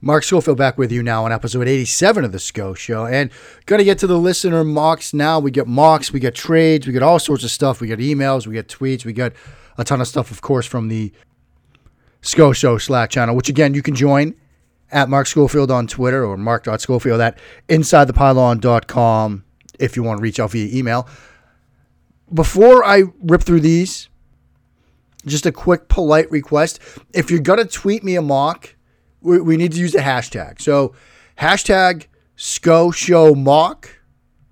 Mark 0.00 0.22
Schofield 0.22 0.56
back 0.56 0.78
with 0.78 0.92
you 0.92 1.02
now 1.02 1.24
on 1.24 1.32
episode 1.32 1.66
87 1.66 2.24
of 2.24 2.30
the 2.30 2.38
Scho 2.38 2.72
Show. 2.74 3.06
And 3.06 3.30
going 3.66 3.78
to 3.78 3.84
get 3.84 3.98
to 3.98 4.06
the 4.06 4.18
listener 4.18 4.62
mocks 4.62 5.12
now. 5.12 5.40
We 5.40 5.50
get 5.50 5.66
mocks, 5.66 6.12
we 6.12 6.20
get 6.20 6.36
trades, 6.36 6.86
we 6.86 6.92
get 6.92 7.02
all 7.02 7.18
sorts 7.18 7.42
of 7.42 7.50
stuff. 7.50 7.80
We 7.80 7.88
get 7.88 7.98
emails, 7.98 8.46
we 8.46 8.54
get 8.54 8.68
tweets, 8.68 9.04
we 9.04 9.12
get 9.12 9.32
a 9.76 9.84
ton 9.84 10.00
of 10.00 10.06
stuff, 10.06 10.30
of 10.30 10.40
course, 10.40 10.66
from 10.66 10.88
the 10.88 11.12
Scho 12.20 12.52
Show 12.52 12.78
Slack 12.78 13.10
channel, 13.10 13.34
which 13.34 13.48
again, 13.48 13.74
you 13.74 13.82
can 13.82 13.94
join 13.94 14.34
at 14.90 15.08
Mark 15.08 15.26
Schofield 15.26 15.70
on 15.70 15.86
Twitter 15.86 16.24
or 16.24 16.36
mark.schofield 16.36 17.20
at 17.20 17.38
insidethepylon.com 17.68 19.44
if 19.78 19.96
you 19.96 20.02
want 20.02 20.18
to 20.18 20.22
reach 20.22 20.40
out 20.40 20.52
via 20.52 20.76
email. 20.76 21.08
Before 22.32 22.84
I 22.84 23.04
rip 23.20 23.42
through 23.42 23.60
these, 23.60 24.08
just 25.26 25.44
a 25.44 25.52
quick 25.52 25.88
polite 25.88 26.30
request. 26.30 26.78
If 27.12 27.30
you're 27.30 27.40
going 27.40 27.58
to 27.58 27.64
tweet 27.64 28.04
me 28.04 28.16
a 28.16 28.22
mock, 28.22 28.76
we, 29.20 29.40
we 29.40 29.56
need 29.56 29.72
to 29.72 29.78
use 29.78 29.94
a 29.94 30.00
hashtag. 30.00 30.60
So 30.60 30.94
hashtag 31.38 32.06
Scho 32.36 32.90
Show 32.90 33.34
Mock, 33.34 34.00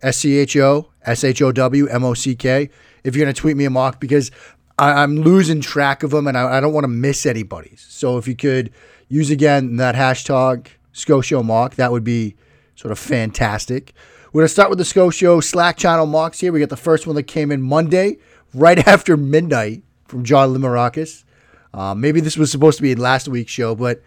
S 0.03 0.19
C 0.19 0.39
H 0.39 0.57
O 0.57 0.91
S 1.05 1.25
H 1.25 1.43
O 1.43 1.53
W 1.53 1.87
M 1.89 2.05
O 2.05 2.15
C 2.15 2.35
K. 2.35 2.71
If 3.05 3.15
you're 3.15 3.27
to 3.27 3.33
tweet 3.33 3.57
me 3.57 3.65
a 3.65 3.71
mock, 3.71 4.01
because 4.01 4.31
I, 4.79 5.03
am 5.03 5.17
losing 5.17 5.61
track 5.61 6.03
of 6.03 6.11
them 6.11 6.27
and 6.27 6.37
I, 6.37 6.59
I 6.59 6.61
don't 6.61 6.73
want 6.73 6.85
to 6.85 6.89
miss 6.89 7.25
anybody's. 7.25 7.87
So 7.89 8.19
if 8.19 8.27
you 8.27 8.35
could 8.35 8.73
use 9.09 9.31
again 9.31 9.77
that 9.77 9.95
hashtag 9.95 10.69
Scho 10.93 11.21
Show 11.21 11.43
Mock, 11.43 11.77
that 11.77 11.93
would 11.93 12.05
be 12.05 12.37
sort 12.75 12.93
of 12.93 12.99
fantastic. 12.99 13.95
We're 14.33 14.43
to 14.43 14.49
start 14.49 14.69
with 14.69 14.79
the 14.79 14.85
Scho 14.85 15.11
Show 15.11 15.41
Slack 15.41 15.77
channel 15.77 16.07
mocks 16.07 16.41
here. 16.41 16.53
We 16.53 16.61
got 16.61 16.69
the 16.69 16.77
first 16.77 17.07
one 17.07 17.17
that 17.17 17.23
came 17.23 17.51
in 17.51 17.63
Monday, 17.63 18.19
right 18.53 18.79
after 18.89 19.17
midnight, 19.17 19.83
from 20.05 20.25
John 20.25 20.53
Limarakis. 20.55 21.25
Uh, 21.73 21.95
maybe 21.95 22.21
this 22.21 22.37
was 22.37 22.51
supposed 22.51 22.79
to 22.79 22.83
be 22.83 22.93
in 22.93 22.99
last 22.99 23.29
week's 23.29 23.53
show, 23.53 23.75
but 23.75 24.03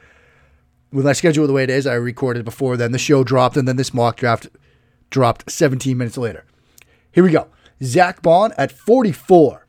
with 0.92 1.06
my 1.06 1.14
schedule 1.14 1.48
the 1.48 1.54
way 1.54 1.64
it 1.64 1.70
is, 1.70 1.86
I 1.86 1.94
recorded 1.94 2.46
before 2.46 2.78
then. 2.78 2.92
The 2.92 2.98
show 2.98 3.24
dropped, 3.24 3.58
and 3.58 3.68
then 3.68 3.76
this 3.76 3.94
mock 3.94 4.18
draft 4.18 4.48
dropped 5.10 5.52
17 5.52 5.98
minutes 5.98 6.18
later. 6.18 6.46
Here 7.12 7.24
we 7.24 7.32
go. 7.32 7.48
Zach 7.84 8.22
Baun 8.22 8.52
at 8.58 8.72
44. 8.72 9.68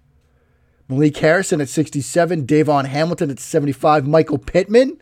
Malik 0.89 1.17
Harrison 1.19 1.61
at 1.61 1.69
67. 1.69 2.47
Davon 2.47 2.87
Hamilton 2.87 3.31
at 3.31 3.39
75. 3.39 4.07
Michael 4.07 4.39
Pittman 4.39 5.01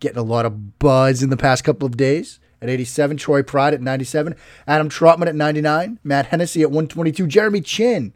getting 0.00 0.18
a 0.18 0.22
lot 0.22 0.46
of 0.46 0.78
buzz 0.78 1.22
in 1.22 1.30
the 1.30 1.36
past 1.36 1.64
couple 1.64 1.86
of 1.86 1.96
days 1.96 2.38
at 2.60 2.68
87. 2.68 3.16
Troy 3.16 3.42
Pride 3.42 3.74
at 3.74 3.80
97. 3.80 4.34
Adam 4.66 4.88
Trautman 4.88 5.26
at 5.26 5.34
99. 5.34 5.98
Matt 6.04 6.26
Hennessy 6.26 6.62
at 6.62 6.70
122. 6.70 7.26
Jeremy 7.26 7.60
Chinn 7.60 8.14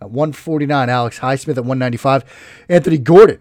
at 0.00 0.10
149. 0.10 0.88
Alex 0.88 1.18
Highsmith 1.18 1.56
at 1.56 1.64
195. 1.64 2.24
Anthony 2.68 2.98
Gordon 2.98 3.40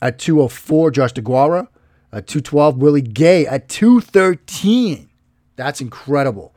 at 0.00 0.18
204. 0.18 0.90
Josh 0.90 1.12
DeGuara 1.12 1.68
at 2.12 2.26
212. 2.26 2.76
Willie 2.78 3.02
Gay 3.02 3.46
at 3.46 3.68
213. 3.68 5.08
That's 5.56 5.80
incredible. 5.80 6.54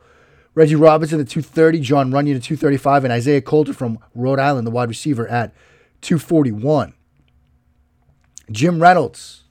Reggie 0.54 0.76
Robinson 0.76 1.20
at 1.20 1.28
230. 1.28 1.80
John 1.80 2.10
Runyan 2.10 2.36
at 2.36 2.42
235. 2.42 3.04
And 3.04 3.12
Isaiah 3.12 3.40
Coulter 3.40 3.72
from 3.72 3.98
Rhode 4.14 4.38
Island, 4.38 4.66
the 4.66 4.70
wide 4.70 4.88
receiver, 4.88 5.26
at 5.28 5.54
241. 6.02 6.94
Jim 8.50 8.80
Reynolds, 8.80 9.44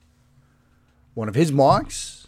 one 1.14 1.28
of 1.28 1.34
his 1.34 1.52
marks. 1.52 2.18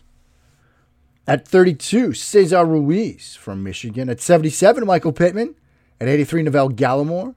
At 1.27 1.49
32, 1.49 2.13
Cesar 2.13 2.67
Ruiz 2.67 3.35
from 3.35 3.63
Michigan. 3.63 4.11
At 4.11 4.21
77, 4.21 4.87
Michael 4.87 5.13
Pittman. 5.13 5.55
At 5.99 6.09
83, 6.09 6.43
Neville 6.43 6.71
Gallimore. 6.71 7.35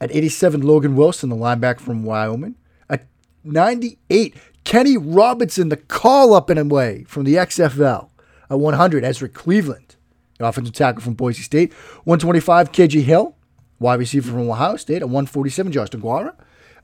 At 0.00 0.14
87, 0.14 0.60
Logan 0.60 0.94
Wilson, 0.94 1.30
the 1.30 1.36
linebacker 1.36 1.80
from 1.80 2.04
Wyoming. 2.04 2.54
At 2.88 3.06
98, 3.42 4.34
Kenny 4.66 4.96
Robinson, 4.96 5.68
the 5.68 5.76
call 5.76 6.34
up 6.34 6.50
in 6.50 6.58
a 6.58 6.64
way 6.64 7.04
from 7.06 7.22
the 7.22 7.34
XFL. 7.34 8.08
At 8.50 8.58
100, 8.58 9.04
Ezra 9.04 9.28
Cleveland, 9.28 9.94
the 10.38 10.46
offensive 10.46 10.74
tackle 10.74 11.00
from 11.00 11.14
Boise 11.14 11.42
State. 11.42 11.72
125, 12.02 12.72
KJ 12.72 13.02
Hill, 13.02 13.36
wide 13.78 14.00
receiver 14.00 14.32
from 14.32 14.50
Ohio 14.50 14.74
State. 14.74 15.02
At 15.02 15.08
147, 15.08 15.70
Josh 15.70 15.90
DeGuara. 15.90 16.34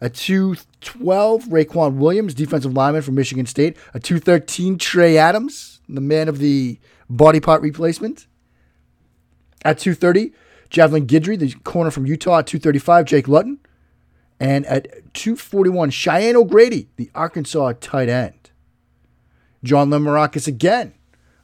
At 0.00 0.14
212, 0.14 1.46
Raequan 1.46 1.96
Williams, 1.96 2.34
defensive 2.34 2.72
lineman 2.72 3.02
from 3.02 3.16
Michigan 3.16 3.46
State. 3.46 3.76
At 3.92 4.04
213, 4.04 4.78
Trey 4.78 5.18
Adams, 5.18 5.80
the 5.88 6.00
man 6.00 6.28
of 6.28 6.38
the 6.38 6.78
body 7.10 7.40
part 7.40 7.62
replacement. 7.62 8.28
At 9.64 9.80
230, 9.80 10.32
Javelin 10.70 11.08
Guidry, 11.08 11.36
the 11.36 11.52
corner 11.64 11.90
from 11.90 12.06
Utah. 12.06 12.38
At 12.38 12.46
235, 12.46 13.06
Jake 13.06 13.26
Luton. 13.26 13.58
And 14.42 14.66
at 14.66 15.14
241, 15.14 15.90
Cheyenne 15.90 16.34
O'Grady, 16.34 16.88
the 16.96 17.12
Arkansas 17.14 17.74
tight 17.80 18.08
end. 18.08 18.50
John 19.62 19.88
Limarakis 19.88 20.48
again. 20.48 20.94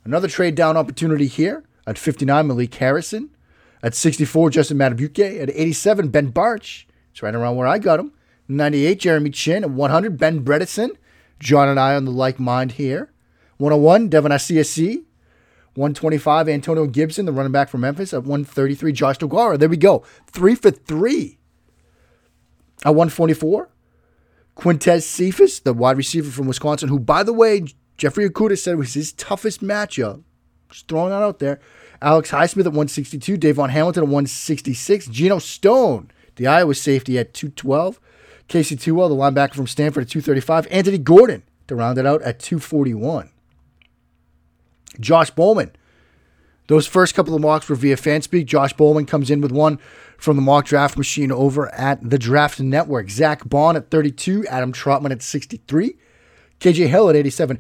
Another 0.05 0.27
trade 0.27 0.57
down 0.57 0.77
opportunity 0.77 1.29
here. 1.29 1.63
At 1.87 1.97
59, 1.97 2.49
Malik 2.49 2.75
Harrison. 2.75 3.31
At 3.85 3.95
64, 3.95 4.51
Justin 4.51 4.79
Madubuike. 4.79 5.41
At 5.41 5.49
87, 5.49 6.09
Ben 6.09 6.33
Bartch. 6.33 6.87
It's 7.13 7.23
right 7.23 7.37
around 7.37 7.55
where 7.55 7.69
I 7.69 7.79
got 7.79 8.01
him. 8.01 8.13
98, 8.49 8.99
Jeremy 8.99 9.31
Chinn. 9.31 9.63
At 9.63 9.71
100, 9.71 10.19
Ben 10.19 10.45
Bredeson. 10.45 10.97
John 11.39 11.69
and 11.69 11.79
I 11.79 11.95
on 11.95 12.05
the 12.05 12.11
like 12.11 12.41
mind 12.41 12.73
here. 12.73 13.13
101, 13.59 14.09
Devin 14.09 14.33
Asiasi. 14.33 15.05
125, 15.75 16.49
Antonio 16.49 16.87
Gibson, 16.89 17.27
the 17.27 17.33
running 17.33 17.53
back 17.53 17.69
from 17.69 17.83
Memphis. 17.83 18.13
At 18.13 18.25
133, 18.25 18.91
Josh 18.91 19.19
DeGuara. 19.19 19.57
There 19.57 19.69
we 19.69 19.77
go. 19.77 20.03
Three 20.27 20.57
for 20.57 20.73
three 20.73 21.38
at 22.85 22.95
144, 22.95 23.69
Quintez 24.57 25.03
Cephus, 25.03 25.61
the 25.61 25.73
wide 25.73 25.97
receiver 25.97 26.31
from 26.31 26.47
Wisconsin, 26.47 26.89
who, 26.89 26.99
by 26.99 27.23
the 27.23 27.33
way, 27.33 27.65
Jeffrey 27.97 28.29
Okudah 28.29 28.59
said 28.59 28.77
was 28.77 28.95
his 28.95 29.13
toughest 29.13 29.63
matchup. 29.63 30.23
Just 30.71 30.89
throwing 30.89 31.11
that 31.11 31.23
out 31.23 31.39
there. 31.39 31.61
Alex 32.01 32.31
Highsmith 32.31 32.61
at 32.61 32.67
162, 32.67 33.37
Davon 33.37 33.71
Hamilton 33.71 34.05
at 34.05 34.09
166, 34.09 35.07
Geno 35.09 35.39
Stone, 35.39 36.11
the 36.37 36.47
Iowa 36.47 36.75
safety 36.75 37.19
at 37.19 37.35
212, 37.35 38.01
Casey 38.47 38.77
Toohill, 38.77 39.09
the 39.09 39.15
linebacker 39.15 39.55
from 39.55 39.67
Stanford 39.67 40.05
at 40.05 40.11
235, 40.11 40.69
Anthony 40.71 40.99
Gordon 40.99 41.43
to 41.67 41.75
round 41.75 41.99
it 41.99 42.07
out 42.07 42.23
at 42.23 42.39
241. 42.39 43.31
Josh 45.01 45.31
Bowman, 45.31 45.73
Those 46.69 46.87
first 46.87 47.15
couple 47.15 47.35
of 47.35 47.41
mocks 47.41 47.69
were 47.69 47.75
via 47.75 47.97
Fanspeak. 47.97 48.47
Josh 48.47 48.75
Bowman 48.75 49.07
comes 49.07 49.31
in 49.31 49.41
with 49.41 49.51
one 49.51 49.79
from 50.19 50.37
the 50.37 50.43
mock 50.43 50.67
draft 50.67 50.97
machine 50.97 51.33
over 51.33 51.75
at 51.75 52.09
the 52.09 52.19
Draft 52.19 52.61
Network. 52.61 53.11
Zach 53.11 53.49
Baun 53.49 53.75
at 53.75 53.91
32, 53.91 54.47
Adam 54.47 54.73
Trautman 54.73 55.11
at 55.11 55.23
63, 55.23 55.97
KJ 56.61 56.89
Hill 56.89 57.09
at 57.09 57.17
87, 57.17 57.59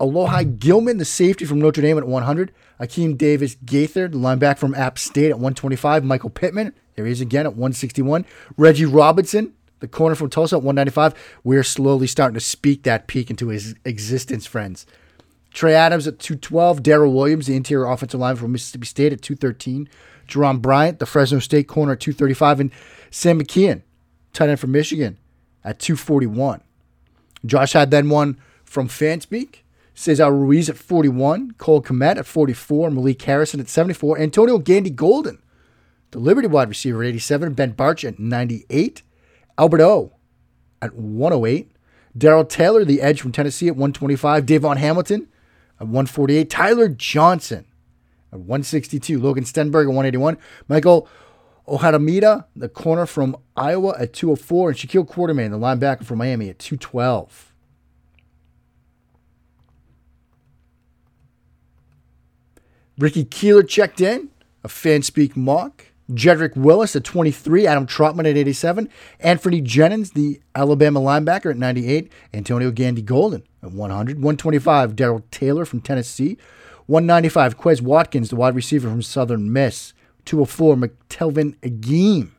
Alohi 0.00 0.58
Gilman, 0.58 0.96
the 0.98 1.04
safety 1.04 1.44
from 1.44 1.60
Notre 1.60 1.82
Dame 1.82 1.98
at 1.98 2.06
100, 2.06 2.52
Akeem 2.80 3.18
Davis 3.18 3.56
Gaither, 3.64 4.08
the 4.08 4.16
linebacker 4.16 4.58
from 4.58 4.74
App 4.74 4.98
State 4.98 5.30
at 5.30 5.36
125, 5.36 6.04
Michael 6.04 6.30
Pittman, 6.30 6.72
there 6.94 7.04
he 7.04 7.12
is 7.12 7.20
again 7.20 7.46
at 7.46 7.52
161, 7.52 8.24
Reggie 8.56 8.86
Robinson, 8.86 9.52
the 9.80 9.88
corner 9.88 10.14
from 10.14 10.30
Tulsa 10.30 10.56
at 10.56 10.62
195. 10.62 11.14
We're 11.44 11.62
slowly 11.62 12.06
starting 12.06 12.34
to 12.34 12.40
speak 12.40 12.84
that 12.84 13.08
peak 13.08 13.28
into 13.28 13.48
his 13.48 13.74
existence, 13.84 14.46
friends. 14.46 14.86
Trey 15.52 15.74
Adams 15.74 16.06
at 16.06 16.18
212. 16.18 16.82
Daryl 16.82 17.12
Williams, 17.12 17.46
the 17.46 17.56
interior 17.56 17.86
offensive 17.86 18.20
line 18.20 18.36
from 18.36 18.52
Mississippi 18.52 18.86
State 18.86 19.12
at 19.12 19.22
213. 19.22 19.88
Jerome 20.26 20.60
Bryant, 20.60 20.98
the 20.98 21.06
Fresno 21.06 21.38
State 21.38 21.68
corner 21.68 21.92
at 21.92 22.00
235. 22.00 22.60
And 22.60 22.70
Sam 23.10 23.40
McKeon, 23.40 23.82
tight 24.32 24.50
end 24.50 24.60
from 24.60 24.72
Michigan 24.72 25.18
at 25.64 25.78
241. 25.78 26.60
Josh 27.46 27.72
had 27.72 27.90
then 27.90 28.08
one 28.08 28.38
from 28.64 28.88
Fanspeak. 28.88 29.60
Cesar 29.94 30.32
Ruiz 30.32 30.68
at 30.68 30.76
41. 30.76 31.52
Cole 31.58 31.82
Kmet 31.82 32.18
at 32.18 32.26
44. 32.26 32.90
Malik 32.90 33.20
Harrison 33.22 33.58
at 33.58 33.68
74. 33.68 34.18
Antonio 34.18 34.58
Gandy 34.58 34.90
Golden, 34.90 35.42
the 36.12 36.18
Liberty 36.18 36.46
wide 36.46 36.68
receiver 36.68 37.02
at 37.02 37.08
87. 37.08 37.54
Ben 37.54 37.72
Bartch 37.72 38.06
at 38.06 38.18
98. 38.18 39.02
Albert 39.56 39.80
O 39.80 40.12
at 40.80 40.94
108. 40.94 41.72
Darrell 42.16 42.44
Taylor, 42.44 42.84
the 42.84 43.00
edge 43.00 43.20
from 43.20 43.32
Tennessee 43.32 43.68
at 43.68 43.76
125. 43.76 44.46
Davon 44.46 44.76
Hamilton 44.76 45.28
at 45.80 45.86
148. 45.86 46.50
Tyler 46.50 46.88
Johnson 46.88 47.64
at 48.32 48.40
162. 48.40 49.18
Logan 49.18 49.44
Stenberg 49.44 49.84
at 49.84 49.88
181. 49.88 50.38
Michael 50.68 51.08
Ojemudia, 51.66 52.46
the 52.56 52.68
corner 52.68 53.06
from 53.06 53.36
Iowa 53.56 53.94
at 53.98 54.12
204. 54.12 54.70
And 54.70 54.78
Shaquille 54.78 55.08
Quarterman, 55.08 55.50
the 55.50 55.58
linebacker 55.58 56.04
from 56.04 56.18
Miami 56.18 56.48
at 56.48 56.58
212. 56.58 57.52
Ricky 62.98 63.24
Keeler 63.24 63.62
checked 63.62 64.00
in, 64.00 64.30
a 64.64 64.68
fan 64.68 65.02
speak 65.02 65.36
mock. 65.36 65.84
Jedrick 66.10 66.56
Willis 66.56 66.96
at 66.96 67.04
23, 67.04 67.66
Adam 67.66 67.86
Trautman 67.86 68.28
at 68.30 68.36
87, 68.36 68.88
Anfernee 69.22 69.62
Jennings, 69.62 70.12
the 70.12 70.40
Alabama 70.54 71.00
linebacker 71.00 71.50
at 71.50 71.58
98, 71.58 72.10
Antonio 72.32 72.70
Gandy 72.70 73.02
Golden 73.02 73.42
at 73.62 73.72
100, 73.72 74.16
125, 74.16 74.96
Darrell 74.96 75.22
Taylor 75.30 75.66
from 75.66 75.80
Tennessee, 75.80 76.38
195, 76.86 77.58
Quez 77.58 77.82
Watkins, 77.82 78.30
the 78.30 78.36
wide 78.36 78.54
receiver 78.54 78.88
from 78.88 79.02
Southern 79.02 79.52
Miss, 79.52 79.92
204, 80.24 80.76
McTelvin 80.76 81.56
Agim, 81.62 82.34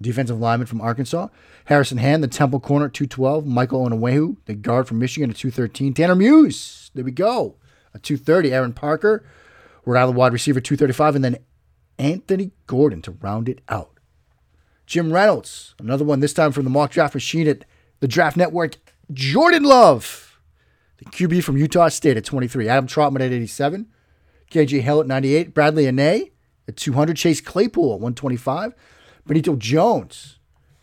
defensive 0.00 0.40
lineman 0.40 0.66
from 0.66 0.80
Arkansas, 0.80 1.28
Harrison 1.66 1.98
Hand, 1.98 2.24
the 2.24 2.28
Temple 2.28 2.60
corner 2.60 2.86
at 2.86 2.94
212, 2.94 3.46
Michael 3.46 3.86
Onwenu, 3.86 4.36
the 4.46 4.54
guard 4.54 4.88
from 4.88 4.98
Michigan 4.98 5.28
at 5.28 5.36
213, 5.36 5.92
Tanner 5.92 6.14
Muse, 6.14 6.90
there 6.94 7.04
we 7.04 7.10
go, 7.10 7.56
at 7.94 8.02
230, 8.02 8.54
Aaron 8.54 8.72
Parker, 8.72 9.22
Rhode 9.84 10.00
Island 10.00 10.16
wide 10.16 10.32
receiver 10.32 10.60
235, 10.60 11.16
and 11.16 11.24
then 11.24 11.36
Anthony 12.02 12.50
Gordon 12.66 13.00
to 13.02 13.12
round 13.12 13.48
it 13.48 13.60
out. 13.68 14.00
Jim 14.86 15.12
Reynolds, 15.12 15.76
another 15.78 16.04
one 16.04 16.18
this 16.18 16.34
time 16.34 16.50
from 16.50 16.64
the 16.64 16.70
mock 16.70 16.90
draft 16.90 17.14
machine 17.14 17.46
at 17.46 17.64
the 18.00 18.08
Draft 18.08 18.36
Network. 18.36 18.76
Jordan 19.12 19.62
Love, 19.62 20.40
the 20.98 21.04
QB 21.04 21.44
from 21.44 21.56
Utah 21.56 21.88
State 21.88 22.16
at 22.16 22.24
23. 22.24 22.68
Adam 22.68 22.88
Trautman 22.88 23.24
at 23.24 23.32
87. 23.32 23.86
KJ 24.50 24.80
Hill 24.80 25.00
at 25.00 25.06
98. 25.06 25.54
Bradlee 25.54 25.88
Anae 25.88 26.32
at 26.66 26.76
200. 26.76 27.16
Chase 27.16 27.40
Claypool 27.40 27.94
at 27.94 28.00
125. 28.00 28.74
Benito 29.24 29.54
Jones 29.54 30.40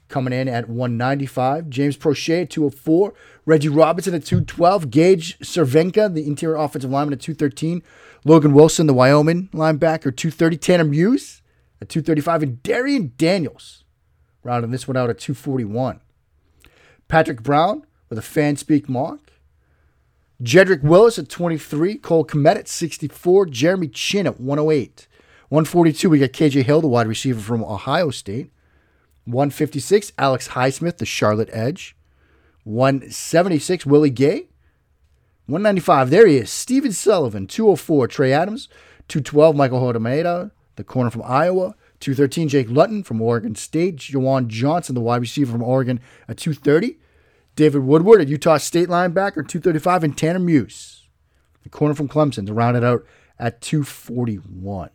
coming 0.08 0.32
in 0.32 0.47
at 0.47 0.69
195. 0.69 1.69
James 1.69 1.97
Proche 1.97 2.43
at 2.43 2.49
204. 2.49 3.13
Reggie 3.45 3.67
Robinson 3.67 4.13
at 4.13 4.23
212. 4.23 4.89
Gage 4.89 5.38
Cervenka, 5.39 6.13
the 6.13 6.25
interior 6.25 6.55
offensive 6.55 6.89
lineman 6.89 7.13
at 7.13 7.19
213. 7.19 7.84
Logan 8.25 8.53
Wilson, 8.53 8.88
the 8.88 8.93
Wyoming 8.93 9.49
linebacker, 9.53 10.15
230. 10.15 10.58
Tanner 10.58 10.84
Muse 10.84 11.41
at 11.82 11.89
235. 11.89 12.43
And 12.43 12.63
Darrion 12.63 13.15
Daniels 13.17 13.84
rounding 14.43 14.71
this 14.71 14.88
one 14.88 14.97
out 14.97 15.10
at 15.10 15.19
241. 15.19 16.01
Patrick 17.08 17.41
Brown 17.41 17.86
with 18.10 18.19
a 18.19 18.23
fan 18.23 18.55
speak 18.55 18.89
mock. 18.89 19.32
Jedrick 20.41 20.84
Willis 20.84 21.19
at 21.19 21.29
23. 21.29 21.97
Cole 21.97 22.25
Kmet 22.25 22.55
at 22.55 22.67
64. 22.67 23.47
Jeremy 23.47 23.88
Chinn 23.88 24.27
at 24.27 24.39
108. 24.39 25.08
142, 25.49 26.12
we 26.12 26.19
got 26.19 26.29
KJ 26.29 26.63
Hill, 26.63 26.79
the 26.79 26.88
wide 26.88 27.08
receiver 27.08 27.39
from 27.39 27.63
Ohio 27.63 28.12
State. 28.12 28.51
156, 29.25 30.12
Alex 30.17 30.49
Highsmith, 30.49 30.97
the 30.97 31.05
Charlotte 31.08 31.49
Edge. 31.51 31.95
176, 32.65 33.84
Willie 33.86 34.12
Gay. 34.12 34.48
195, 35.49 36.09
there 36.09 36.27
he 36.27 36.38
is. 36.38 36.51
Steven 36.51 36.91
Sullivan, 36.91 37.47
204, 37.47 38.07
Trey 38.07 38.31
Adams. 38.31 38.69
212, 39.07 39.55
Michael 39.55 39.81
Ojemudia, 39.81 40.51
the 40.75 40.83
corner 40.83 41.09
from 41.09 41.23
Iowa. 41.25 41.75
213, 41.99 42.47
Jake 42.47 42.69
Luton 42.69 43.03
from 43.03 43.21
Oregon 43.21 43.55
State. 43.55 43.97
Juwan 43.97 44.47
Johnson, 44.47 44.95
the 44.95 45.01
wide 45.01 45.21
receiver 45.21 45.51
from 45.51 45.63
Oregon, 45.63 45.99
at 46.27 46.38
230. 46.38 46.99
David 47.55 47.83
Woodward, 47.83 48.21
a 48.21 48.25
Utah 48.25 48.57
State 48.57 48.88
linebacker, 48.88 49.45
235. 49.47 50.03
And 50.03 50.17
Tanner 50.17 50.39
Muse, 50.39 51.07
the 51.63 51.69
corner 51.69 51.95
from 51.95 52.07
Clemson, 52.07 52.45
to 52.45 52.53
round 52.53 52.77
it 52.77 52.83
out 52.83 53.03
at 53.39 53.59
241. 53.62 54.91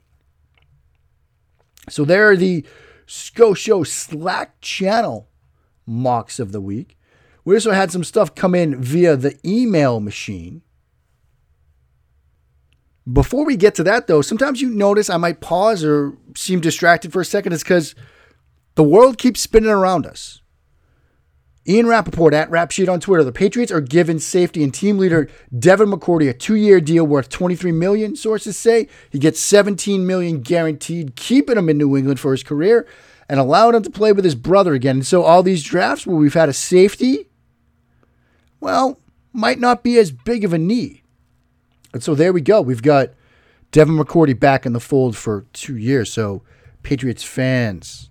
So 1.89 2.05
there 2.05 2.31
are 2.31 2.37
the 2.37 2.65
Scho 3.07 3.55
Show 3.55 3.83
Slack 3.83 4.61
channel 4.61 5.29
mocks 5.85 6.39
of 6.39 6.53
the 6.53 6.61
week. 6.61 6.97
We 7.45 7.55
also 7.55 7.73
had 7.73 7.93
some 7.93 8.05
stuff 8.05 8.35
come 8.35 8.55
in 8.55 8.81
via 8.81 9.17
the 9.17 9.39
email 9.45 10.01
machine. 10.01 10.63
Before 13.11 13.45
we 13.45 13.57
get 13.57 13.75
to 13.75 13.83
that, 13.85 14.07
though, 14.07 14.23
sometimes 14.23 14.63
you 14.63 14.71
notice 14.71 15.11
I 15.11 15.19
might 15.19 15.41
pause 15.41 15.85
or 15.85 16.17
seem 16.35 16.61
distracted 16.61 17.13
for 17.13 17.21
a 17.21 17.25
second. 17.25 17.53
It's 17.53 17.63
because 17.63 17.95
the 18.77 18.83
world 18.83 19.19
keeps 19.19 19.41
spinning 19.41 19.71
around 19.71 20.07
us. 20.07 20.41
Ian 21.67 21.87
Rapoport 21.87 22.35
at 22.35 22.51
Rapsheet 22.51 22.91
on 22.91 23.01
Twitter. 23.01 23.25
The 23.25 23.33
Patriots 23.33 23.73
are 23.73 23.81
giving 23.81 24.19
safety 24.19 24.63
and 24.63 24.73
team 24.73 24.99
leader 24.99 25.29
Devin 25.59 25.91
McCourty 25.91 26.29
a 26.29 26.35
two-year 26.35 26.81
deal 26.81 27.07
worth 27.07 27.31
23 27.31 27.73
million. 27.73 28.17
Sources 28.17 28.57
say 28.57 28.89
he 29.11 29.19
gets 29.19 29.41
17 29.41 30.07
million 30.07 30.41
guaranteed, 30.41 31.17
keeping 31.17 31.57
him 31.57 31.71
in 31.71 31.79
New 31.79 31.97
England 31.97 32.21
for 32.21 32.33
his 32.33 32.43
career 32.43 32.87
and 33.29 33.41
allowing 33.41 33.75
him 33.75 33.83
to 33.83 33.91
play 33.91 34.13
with 34.13 34.25
his 34.25 34.35
brother 34.35 34.75
again. 34.75 34.97
And 34.97 35.07
so 35.07 35.23
all 35.23 35.43
these 35.43 35.63
drafts 35.63 36.07
where 36.07 36.17
we've 36.17 36.35
had 36.35 36.51
a 36.51 36.55
safety, 36.55 37.29
well, 38.65 38.99
might 39.33 39.61
not 39.61 39.85
be 39.85 39.99
as 39.99 40.11
big 40.11 40.43
of 40.45 40.53
a 40.53 40.59
need. 40.59 41.03
And 41.93 42.03
so 42.03 42.15
there 42.15 42.33
we 42.33 42.41
go. 42.41 42.61
We've 42.61 42.83
got 42.83 43.11
Devin 43.71 43.97
McCourty 43.97 44.39
back 44.39 44.67
in 44.67 44.73
the 44.73 44.81
fold 44.81 45.17
for 45.17 45.47
two 45.53 45.77
years. 45.77 46.13
So 46.13 46.43
Patriots 46.83 47.23
fans 47.23 48.11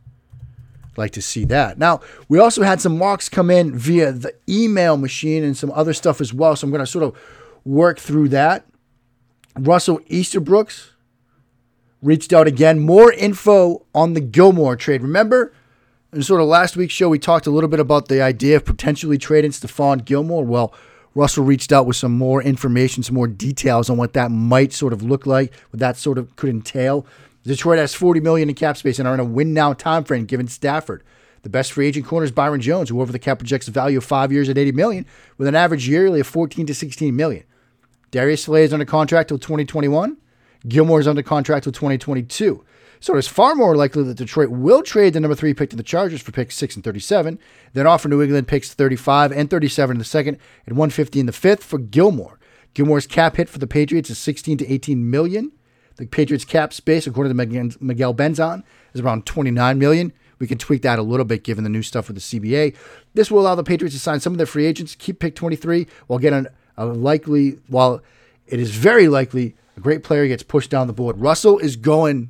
like 0.95 1.11
to 1.11 1.21
see 1.21 1.43
that. 1.45 1.77
Now, 1.77 2.01
we 2.29 2.39
also 2.39 2.63
had 2.63 2.79
some 2.79 2.97
mocks 2.97 3.27
come 3.27 3.49
in 3.49 3.77
via 3.77 4.11
the 4.11 4.35
email 4.47 4.95
machine 4.95 5.43
and 5.43 5.57
some 5.57 5.71
other 5.71 5.93
stuff 5.93 6.21
as 6.21 6.33
well. 6.33 6.55
So 6.55 6.65
I'm 6.65 6.71
going 6.71 6.79
to 6.79 6.87
sort 6.87 7.03
of 7.03 7.17
work 7.65 7.99
through 7.99 8.29
that. 8.29 8.65
Russell 9.57 9.99
Easterbrooks 10.01 10.91
reached 12.01 12.33
out 12.33 12.47
again. 12.47 12.79
More 12.79 13.11
info 13.11 13.85
on 13.95 14.13
the 14.13 14.21
Gilmore 14.21 14.75
trade. 14.75 15.01
Remember, 15.01 15.53
in 16.13 16.21
sort 16.21 16.41
of 16.41 16.47
last 16.47 16.77
week's 16.77 16.93
show, 16.93 17.09
we 17.09 17.19
talked 17.19 17.47
a 17.47 17.51
little 17.51 17.69
bit 17.69 17.79
about 17.79 18.07
the 18.07 18.21
idea 18.21 18.55
of 18.55 18.65
potentially 18.65 19.17
trading 19.17 19.51
Stephon 19.51 20.05
Gilmore. 20.05 20.45
Well, 20.45 20.73
Russell 21.15 21.43
reached 21.43 21.71
out 21.71 21.85
with 21.85 21.95
some 21.95 22.11
more 22.11 22.41
information, 22.41 23.03
some 23.03 23.15
more 23.15 23.27
details 23.27 23.89
on 23.89 23.97
what 23.97 24.13
that 24.13 24.31
might 24.31 24.73
sort 24.73 24.93
of 24.93 25.01
look 25.03 25.25
like, 25.25 25.53
what 25.71 25.79
that 25.79 25.97
sort 25.97 26.17
of 26.17 26.35
could 26.35 26.49
entail. 26.49 27.05
Detroit 27.43 27.79
has 27.79 27.93
40 27.93 28.19
million 28.19 28.49
in 28.49 28.55
cap 28.55 28.77
space 28.77 28.99
and 28.99 29.07
are 29.07 29.13
in 29.13 29.19
a 29.19 29.25
win 29.25 29.53
now 29.53 29.73
time 29.73 30.03
frame 30.03 30.25
given 30.25 30.47
Stafford. 30.47 31.03
The 31.41 31.49
best 31.49 31.73
free 31.73 31.87
agent 31.87 32.05
corner 32.05 32.23
is 32.23 32.31
Byron 32.31 32.61
Jones, 32.61 32.89
who 32.89 33.01
over 33.01 33.11
the 33.11 33.19
cap 33.19 33.39
projects 33.39 33.67
a 33.67 33.71
value 33.71 33.97
of 33.97 34.05
five 34.05 34.31
years 34.31 34.47
at 34.47 34.57
80 34.57 34.71
million, 34.71 35.05
with 35.37 35.47
an 35.47 35.55
average 35.55 35.87
yearly 35.87 36.21
of 36.21 36.27
14 36.27 36.65
to 36.67 36.73
16 36.73 37.15
million. 37.15 37.43
Darius 38.11 38.43
Slay 38.43 38.63
is 38.63 38.71
under 38.71 38.85
contract 38.85 39.27
till 39.27 39.39
2021. 39.39 40.17
Gilmore 40.67 41.01
is 41.01 41.07
under 41.07 41.21
contract 41.21 41.65
till 41.65 41.73
2022. 41.73 42.63
So 43.03 43.17
it's 43.17 43.27
far 43.27 43.53
more 43.53 43.75
likely 43.75 44.03
that 44.03 44.15
Detroit 44.15 44.47
will 44.47 44.81
trade 44.81 45.11
the 45.11 45.19
number 45.19 45.35
three 45.35 45.53
pick 45.53 45.69
to 45.71 45.75
the 45.75 45.83
Chargers 45.83 46.21
for 46.21 46.31
picks 46.31 46.55
six 46.55 46.73
and 46.75 46.85
37, 46.85 47.37
then 47.73 47.85
offer 47.85 48.07
New 48.07 48.21
England 48.21 48.47
picks 48.47 48.73
35 48.73 49.33
and 49.33 49.49
37 49.49 49.95
in 49.95 49.97
the 49.97 50.05
second 50.05 50.37
and 50.65 50.77
150 50.77 51.19
in 51.19 51.25
the 51.25 51.33
fifth 51.33 51.65
for 51.65 51.79
Gilmore. 51.79 52.39
Gilmore's 52.73 53.05
cap 53.05 53.35
hit 53.35 53.49
for 53.49 53.59
the 53.59 53.67
Patriots 53.67 54.09
is 54.09 54.17
16 54.19 54.59
to 54.59 54.73
18 54.73 55.11
million. 55.11 55.51
The 55.97 56.05
Patriots 56.05 56.45
cap 56.45 56.71
space, 56.71 57.05
according 57.05 57.37
to 57.37 57.75
Miguel 57.81 58.13
Benzan, 58.13 58.63
is 58.93 59.01
around 59.01 59.25
29 59.25 59.77
million. 59.77 60.13
We 60.39 60.47
can 60.47 60.57
tweak 60.57 60.81
that 60.83 60.97
a 60.97 61.03
little 61.03 61.25
bit 61.25 61.43
given 61.43 61.65
the 61.65 61.69
new 61.69 61.83
stuff 61.83 62.07
with 62.07 62.15
the 62.15 62.21
CBA. 62.21 62.73
This 63.15 63.29
will 63.29 63.41
allow 63.41 63.55
the 63.55 63.65
Patriots 63.65 63.97
to 63.97 63.99
sign 63.99 64.21
some 64.21 64.31
of 64.31 64.37
their 64.37 64.47
free 64.47 64.65
agents, 64.65 64.95
keep 64.95 65.19
pick 65.19 65.35
23, 65.35 65.87
while 66.07 66.19
getting 66.19 66.47
a 66.77 66.85
likely 66.85 67.59
while 67.67 68.01
it 68.47 68.61
is 68.61 68.73
very 68.73 69.09
likely 69.09 69.57
a 69.75 69.81
great 69.81 70.03
player 70.03 70.25
gets 70.25 70.41
pushed 70.41 70.69
down 70.69 70.87
the 70.87 70.93
board. 70.93 71.19
Russell 71.19 71.59
is 71.59 71.75
going 71.75 72.29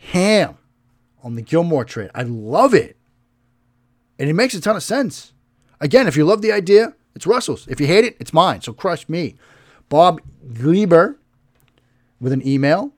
ham 0.00 0.58
on 1.22 1.34
the 1.34 1.42
Gilmore 1.42 1.84
trade. 1.84 2.10
I 2.14 2.22
love 2.22 2.74
it. 2.74 2.96
And 4.18 4.30
it 4.30 4.34
makes 4.34 4.54
a 4.54 4.60
ton 4.60 4.76
of 4.76 4.82
sense. 4.82 5.32
Again, 5.80 6.06
if 6.06 6.16
you 6.16 6.24
love 6.24 6.42
the 6.42 6.52
idea, 6.52 6.94
it's 7.14 7.26
Russell's. 7.26 7.66
If 7.68 7.80
you 7.80 7.86
hate 7.86 8.04
it, 8.04 8.16
it's 8.18 8.32
mine. 8.32 8.62
So 8.62 8.72
crush 8.72 9.08
me. 9.08 9.36
Bob 9.88 10.20
Gleber 10.52 11.16
with 12.20 12.32
an 12.32 12.46
email 12.46 12.92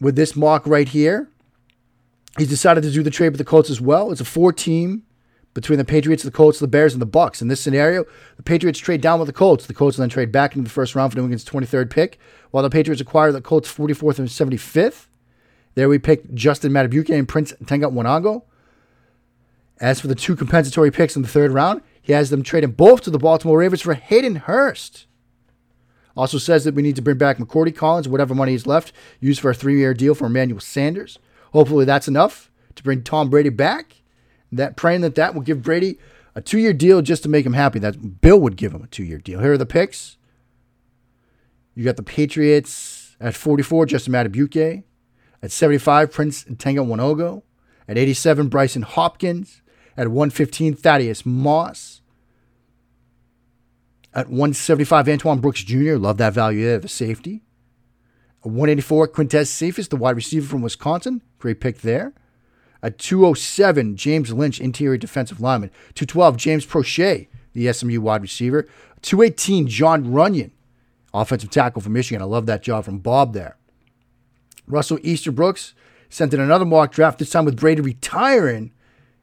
with 0.00 0.16
this 0.16 0.36
mock 0.36 0.66
right 0.66 0.88
here. 0.88 1.28
He's 2.36 2.48
decided 2.48 2.82
to 2.84 2.90
do 2.90 3.02
the 3.02 3.10
trade 3.10 3.30
with 3.30 3.38
the 3.38 3.44
Colts 3.44 3.70
as 3.70 3.80
well. 3.80 4.12
It's 4.12 4.20
a 4.20 4.24
four 4.24 4.52
team 4.52 5.02
between 5.54 5.78
the 5.78 5.84
Patriots, 5.84 6.22
the 6.22 6.30
Colts, 6.30 6.60
the 6.60 6.68
Bears, 6.68 6.92
and 6.92 7.02
the 7.02 7.06
Bucks. 7.06 7.42
In 7.42 7.48
this 7.48 7.60
scenario, 7.60 8.04
the 8.36 8.44
Patriots 8.44 8.78
trade 8.78 9.00
down 9.00 9.18
with 9.18 9.26
the 9.26 9.32
Colts. 9.32 9.66
The 9.66 9.74
Colts 9.74 9.96
then 9.96 10.08
trade 10.08 10.30
back 10.30 10.54
into 10.54 10.62
the 10.62 10.72
first 10.72 10.94
round 10.94 11.10
for 11.10 11.18
New 11.18 11.24
England's 11.24 11.44
23rd 11.44 11.90
pick, 11.90 12.18
while 12.52 12.62
the 12.62 12.70
Patriots 12.70 13.00
acquire 13.00 13.32
the 13.32 13.40
Colts' 13.40 13.72
44th 13.72 14.20
and 14.20 14.28
75th. 14.28 15.07
There 15.78 15.88
we 15.88 16.00
pick 16.00 16.34
Justin 16.34 16.72
Madubuike 16.72 17.16
and 17.16 17.28
Prince 17.28 17.54
Tega 17.64 17.86
Wanogho. 17.86 18.42
As 19.80 20.00
for 20.00 20.08
the 20.08 20.16
two 20.16 20.34
compensatory 20.34 20.90
picks 20.90 21.14
in 21.14 21.22
the 21.22 21.28
third 21.28 21.52
round, 21.52 21.82
he 22.02 22.12
has 22.14 22.30
them 22.30 22.42
trading 22.42 22.72
both 22.72 23.02
to 23.02 23.10
the 23.10 23.18
Baltimore 23.18 23.58
Ravens 23.58 23.82
for 23.82 23.94
Hayden 23.94 24.34
Hurst. 24.34 25.06
Also 26.16 26.36
says 26.36 26.64
that 26.64 26.74
we 26.74 26.82
need 26.82 26.96
to 26.96 27.02
bring 27.02 27.16
back 27.16 27.38
McCourty 27.38 27.72
Collins, 27.72 28.08
whatever 28.08 28.34
money 28.34 28.54
is 28.54 28.66
left, 28.66 28.92
used 29.20 29.38
for 29.38 29.52
a 29.52 29.54
three-year 29.54 29.94
deal 29.94 30.16
for 30.16 30.26
Emmanuel 30.26 30.58
Sanders. 30.58 31.20
Hopefully 31.52 31.84
that's 31.84 32.08
enough 32.08 32.50
to 32.74 32.82
bring 32.82 33.04
Tom 33.04 33.30
Brady 33.30 33.50
back. 33.50 34.02
That 34.50 34.76
praying 34.76 35.02
that 35.02 35.14
that 35.14 35.32
will 35.32 35.42
give 35.42 35.62
Brady 35.62 35.96
a 36.34 36.40
two-year 36.40 36.72
deal 36.72 37.02
just 37.02 37.22
to 37.22 37.28
make 37.28 37.46
him 37.46 37.52
happy. 37.52 37.78
That 37.78 38.20
Bill 38.20 38.40
would 38.40 38.56
give 38.56 38.74
him 38.74 38.82
a 38.82 38.88
two-year 38.88 39.18
deal. 39.18 39.38
Here 39.38 39.52
are 39.52 39.56
the 39.56 39.64
picks. 39.64 40.16
You 41.76 41.84
got 41.84 41.94
the 41.94 42.02
Patriots 42.02 43.14
at 43.20 43.36
44, 43.36 43.86
Justin 43.86 44.14
Madubuike. 44.14 44.82
At 45.42 45.52
75, 45.52 46.12
Prince 46.12 46.44
Tega 46.58 46.80
Wanogho. 46.80 47.42
At 47.88 47.98
87, 47.98 48.50
Brycen 48.50 48.82
Hopkins. 48.82 49.62
At 49.96 50.08
115, 50.08 50.74
Thaddeus 50.74 51.24
Moss. 51.26 52.02
At 54.14 54.28
175, 54.28 55.08
Antoine 55.08 55.40
Brooks 55.40 55.62
Jr. 55.62 55.96
Love 55.96 56.16
that 56.18 56.32
value 56.32 56.64
there, 56.64 56.78
the 56.78 56.88
safety. 56.88 57.42
At 58.44 58.50
184, 58.50 59.08
Quintez 59.08 59.48
Cephus, 59.48 59.88
the 59.88 59.96
wide 59.96 60.16
receiver 60.16 60.46
from 60.46 60.62
Wisconsin. 60.62 61.22
Great 61.38 61.60
pick 61.60 61.82
there. 61.82 62.14
At 62.82 62.98
207, 62.98 63.96
James 63.96 64.32
Lynch, 64.32 64.60
interior 64.60 64.96
defensive 64.96 65.40
lineman. 65.40 65.70
212, 65.94 66.36
James 66.36 66.66
Proche, 66.66 67.26
the 67.52 67.72
SMU 67.72 68.00
wide 68.00 68.22
receiver. 68.22 68.66
218, 69.02 69.66
Jon 69.66 70.04
Runyan, 70.06 70.52
offensive 71.12 71.50
tackle 71.50 71.82
from 71.82 71.92
Michigan. 71.92 72.22
I 72.22 72.26
love 72.26 72.46
that 72.46 72.62
job 72.62 72.84
from 72.84 73.00
Bob 73.00 73.34
there. 73.34 73.57
Russell 74.68 74.98
Easterbrooks 74.98 75.72
sent 76.08 76.32
in 76.32 76.40
another 76.40 76.64
mock 76.64 76.92
draft, 76.92 77.18
this 77.18 77.30
time 77.30 77.44
with 77.44 77.58
Brady 77.58 77.80
retiring. 77.80 78.72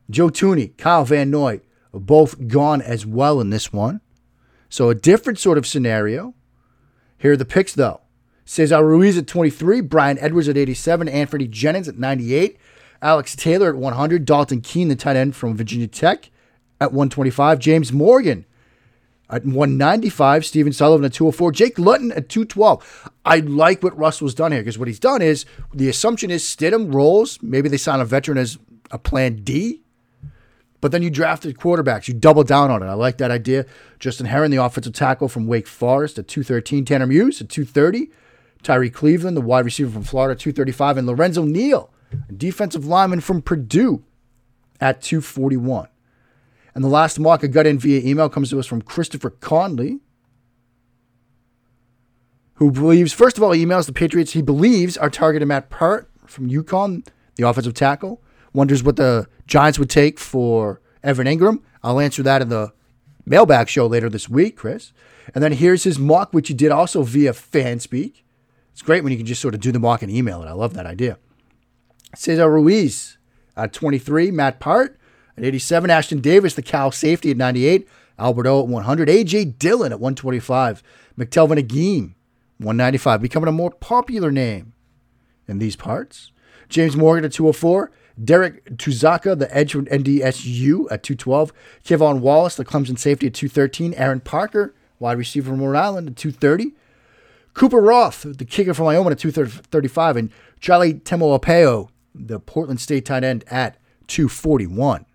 Joe 0.10 0.30
Thuney, 0.30 0.78
Kyle 0.78 1.06
Van 1.06 1.32
Noy, 1.32 1.62
both 1.92 2.48
gone 2.48 2.82
as 2.82 3.06
well 3.06 3.42
in 3.42 3.50
this 3.50 3.74
one. 3.74 4.02
So 4.70 4.90
a 4.90 4.96
different 4.96 5.40
sort 5.40 5.58
of 5.58 5.66
scenario. 5.66 6.34
Here 7.18 7.32
are 7.34 7.38
the 7.38 7.46
picks, 7.46 7.74
though. 7.74 8.02
Cesar 8.46 8.86
Ruiz 8.86 9.18
at 9.18 9.26
23, 9.26 9.82
Bryan 9.82 10.20
Edwards 10.20 10.48
at 10.48 10.58
87, 10.58 11.08
Anfernee 11.08 11.50
Jennings 11.50 11.88
at 11.88 11.98
98, 11.98 12.58
Alex 13.02 13.36
Taylor 13.36 13.70
at 13.70 13.76
100, 13.76 14.26
Dalton 14.26 14.62
Keene, 14.62 14.90
the 14.90 14.96
tight 14.96 15.16
end 15.16 15.36
from 15.36 15.58
Virginia 15.58 15.88
Tech, 15.88 16.30
at 16.80 16.92
125, 16.92 17.58
James 17.58 17.92
Morgan 17.92 18.46
at 19.30 19.44
195, 19.44 20.46
Stephen 20.46 20.74
Sullivan 20.74 21.06
at 21.06 21.14
204, 21.14 21.52
Jake 21.52 21.80
Luton 21.80 22.12
at 22.12 22.30
212. 22.30 23.10
I 23.26 23.40
like 23.40 23.82
what 23.82 23.98
Russell's 23.98 24.36
done 24.36 24.52
here 24.52 24.62
because 24.62 24.78
what 24.78 24.88
he's 24.88 25.00
done 25.00 25.22
is 25.22 25.46
the 25.74 25.90
assumption 25.90 26.30
is 26.30 26.44
Stidham 26.44 26.94
rolls. 26.94 27.40
Maybe 27.42 27.68
they 27.68 27.78
sign 27.78 28.00
a 28.00 28.06
veteran 28.06 28.38
as 28.38 28.60
a 28.92 29.00
plan 29.00 29.38
D, 29.38 29.82
but 30.80 30.92
then 30.92 31.02
you 31.02 31.10
drafted 31.10 31.58
quarterbacks. 31.58 32.08
You 32.08 32.14
double 32.14 32.44
down 32.44 32.70
on 32.70 32.84
it. 32.84 32.88
I 32.88 32.94
like 32.94 33.18
that 33.18 33.32
idea. 33.32 33.66
Justin 34.00 34.28
Herron, 34.28 34.52
the 34.52 34.64
offensive 34.64 34.94
tackle 34.94 35.28
from 35.28 35.48
Wake 35.48 35.68
Forest 35.68 36.20
at 36.20 36.28
213, 36.28 36.86
Tanner 36.86 37.08
Muse 37.08 37.42
at 37.42 37.50
230, 37.50 38.12
Tyree 38.62 38.92
Cleveland, 38.92 39.36
the 39.36 39.42
wide 39.42 39.66
receiver 39.66 39.92
from 39.92 40.04
Florida, 40.04 40.40
235, 40.40 40.98
and 40.98 41.08
Lorenzo 41.08 41.44
Neal, 41.44 41.92
defensive 42.36 42.86
lineman 42.86 43.22
from 43.22 43.42
Purdue, 43.42 44.04
at 44.80 45.02
241. 45.02 45.88
And 46.76 46.84
the 46.84 46.90
last 46.90 47.20
mock 47.20 47.44
I 47.44 47.48
got 47.48 47.66
in 47.66 47.80
via 47.80 48.02
email 48.06 48.30
comes 48.30 48.50
to 48.50 48.60
us 48.60 48.68
from 48.68 48.82
Christopher 48.82 49.30
Conley, 49.30 50.02
who 52.56 52.70
believes, 52.70 53.14
first 53.14 53.38
of 53.38 53.44
all, 53.44 53.54
he 53.54 53.66
emails 53.66 53.86
the 53.86 53.94
Patriots. 53.94 54.34
He 54.34 54.42
believes 54.42 54.98
our 54.98 55.10
target 55.10 55.46
Matt 55.48 55.70
Peart 55.70 56.10
from 56.26 56.50
UConn, 56.50 57.08
the 57.36 57.48
offensive 57.48 57.74
tackle, 57.74 58.22
wonders 58.54 58.84
what 58.84 58.98
the 58.98 59.28
Giants 59.48 59.80
would 59.80 59.90
take 59.90 60.20
for 60.20 60.82
Evan 61.02 61.28
Engram. 61.28 61.62
I'll 61.82 62.00
answer 62.00 62.24
that 62.24 62.42
in 62.42 62.50
the 62.50 62.74
mailbag 63.26 63.70
show 63.70 63.88
later 63.88 64.10
this 64.10 64.30
week, 64.30 64.58
Chris. 64.58 64.92
And 65.34 65.44
then 65.44 65.54
here's 65.54 65.84
his 65.84 65.98
mock, 65.98 66.34
which 66.34 66.50
he 66.50 66.54
did 66.54 66.72
also 66.72 67.04
via 67.04 67.32
FanSpeak. 67.32 68.22
It's 68.72 68.82
great 68.82 69.04
when 69.04 69.12
you 69.12 69.18
can 69.18 69.26
just 69.26 69.42
sort 69.42 69.54
of 69.54 69.62
do 69.62 69.72
the 69.72 69.80
mock 69.80 70.02
and 70.02 70.12
email 70.12 70.42
it. 70.44 70.48
I 70.48 70.52
love 70.52 70.74
that 70.74 70.86
idea. 70.86 71.18
Cesar 72.16 72.50
Ruiz 72.50 73.18
at 73.56 73.74
23, 73.74 74.32
Matt 74.32 74.60
Peart 74.60 75.00
at 75.38 75.44
87, 75.44 75.90
Ashtyn 75.90 76.22
Davis, 76.22 76.54
the 76.54 76.62
Cal 76.62 76.92
safety 76.92 77.32
at 77.32 77.38
98, 77.38 77.88
Albert 78.18 78.48
O 78.48 78.62
at 78.62 78.68
100, 78.68 79.10
AJ 79.10 79.60
Dillon 79.60 79.92
at 79.92 80.00
125, 80.00 80.82
McTelvin 81.18 81.58
Agim, 81.60 82.16
195, 82.58 83.22
becoming 83.22 83.50
a 83.50 83.52
more 83.52 83.72
popular 83.72 84.32
name 84.32 84.74
in 85.48 85.60
these 85.60 85.76
parts. 85.76 86.32
James 86.70 86.96
Morgan 86.96 87.26
at 87.26 87.34
204, 87.34 87.92
Derrek 88.24 88.66
Tuszka, 88.78 89.38
the 89.38 89.56
edge 89.56 89.74
from 89.74 89.86
NDSU 89.88 90.86
at 90.90 91.04
212, 91.04 91.52
K'Von 91.84 92.20
Wallace, 92.22 92.56
the 92.56 92.66
Clemson 92.66 92.98
safety 92.98 93.28
at 93.28 93.34
213, 93.34 93.94
Aaron 93.96 94.22
Parker, 94.22 94.74
wide 95.00 95.18
receiver 95.18 95.52
from 95.52 95.62
Rhode 95.62 95.78
Island 95.78 96.10
at 96.10 96.16
230, 96.16 96.74
Cooper 97.54 97.80
Roth, 97.80 98.24
the 98.24 98.46
kicker 98.46 98.74
from 98.74 98.86
Wyoming 98.86 99.12
at 99.12 99.20
235, 99.20 100.18
and 100.18 100.32
Charlie 100.60 100.96
Taumoepeau, 100.96 101.90
the 102.14 102.40
Portland 102.40 102.80
State 102.82 103.06
tight 103.06 103.24
end 103.24 103.44
at 103.48 103.78
241. 104.08 105.06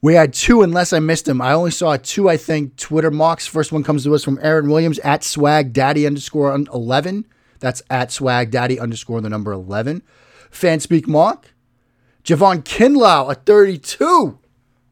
We 0.00 0.14
had 0.14 0.32
two, 0.32 0.62
unless 0.62 0.92
I 0.92 1.00
missed 1.00 1.24
them. 1.24 1.40
I 1.40 1.52
only 1.52 1.72
saw 1.72 1.96
two, 1.96 2.28
I 2.28 2.36
think, 2.36 2.76
Twitter 2.76 3.10
mocks. 3.10 3.46
First 3.46 3.72
one 3.72 3.82
comes 3.82 4.04
to 4.04 4.14
us 4.14 4.22
from 4.22 4.38
Aaron 4.40 4.70
Williams 4.70 5.00
at 5.00 5.24
swag 5.24 5.72
daddy 5.72 6.06
underscore 6.06 6.54
11. 6.54 7.26
That's 7.58 7.82
at 7.90 8.12
swag 8.12 8.52
daddy 8.52 8.78
underscore 8.78 9.20
the 9.20 9.28
number 9.28 9.50
11. 9.50 10.02
Fanspeak 10.52 11.08
mock. 11.08 11.52
Javon 12.22 12.62
Kinlaw 12.62 13.32
at 13.32 13.44
32. 13.44 14.38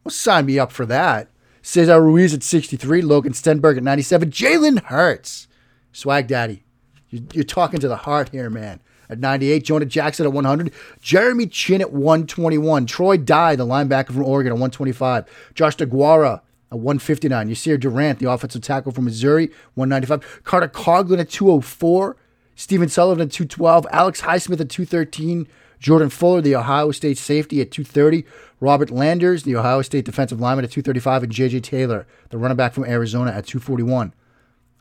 Well, 0.03 0.11
sign 0.11 0.47
me 0.47 0.59
up 0.59 0.73
for 0.73 0.87
that. 0.87 1.31
Cesar 1.63 2.03
Ruiz 2.03 2.35
at 2.35 2.43
63. 2.43 3.03
Logan 3.03 3.33
Stenberg 3.33 3.77
at 3.77 3.85
97. 3.85 4.31
Jalen 4.31 4.83
Hurts. 4.85 5.47
Swag 5.93 6.27
daddy. 6.27 6.65
You're 7.11 7.45
talking 7.45 7.79
to 7.79 7.89
the 7.89 7.97
heart 7.97 8.31
here, 8.31 8.51
man 8.51 8.81
at 9.09 9.19
98, 9.19 9.65
Jonah 9.65 9.85
Jackson 9.85 10.27
at 10.27 10.33
100, 10.33 10.73
Jeremy 11.01 11.47
Chinn 11.47 11.81
at 11.81 11.93
121, 11.93 12.87
Troy 12.87 13.17
Dye, 13.17 13.57
the 13.57 13.67
linebacker 13.67 14.09
from 14.09 14.25
Oregon, 14.25 14.53
at 14.53 14.55
125, 14.55 15.25
Josh 15.55 15.77
DeGuara 15.77 16.41
at 16.73 16.79
159, 16.79 17.49
Yasir 17.49 17.79
Durant, 17.79 18.19
the 18.19 18.31
offensive 18.31 18.63
tackle 18.63 18.93
from 18.93 19.05
Missouri, 19.05 19.51
195, 19.75 20.43
Carter 20.45 20.69
Coughlin 20.69 21.21
at 21.21 21.31
204, 21.31 22.17
Stephen 22.55 22.89
Sullivan 22.89 23.29
at 23.29 23.33
212, 23.33 23.87
Alex 23.91 24.23
Highsmith 24.23 24.61
at 24.61 24.71
213, 24.71 25.47
Jordan 25.79 26.09
Fuller, 26.09 26.41
the 26.41 26.57
Ohio 26.57 26.91
State 26.91 27.19
safety 27.19 27.61
at 27.61 27.71
230, 27.71 28.25
Robert 28.61 28.91
Landers, 28.91 29.43
the 29.43 29.57
Ohio 29.57 29.83
State 29.83 30.05
defensive 30.05 30.41
lineman 30.41 30.65
at 30.65 30.71
235, 30.71 31.25
and 31.25 31.33
JJ 31.33 31.63
Taylor, 31.63 32.07
the 32.31 32.39
running 32.39 32.57
back 32.57 32.73
from 32.73 32.85
Arizona 32.85 33.31
at 33.31 33.47
241. 33.47 34.15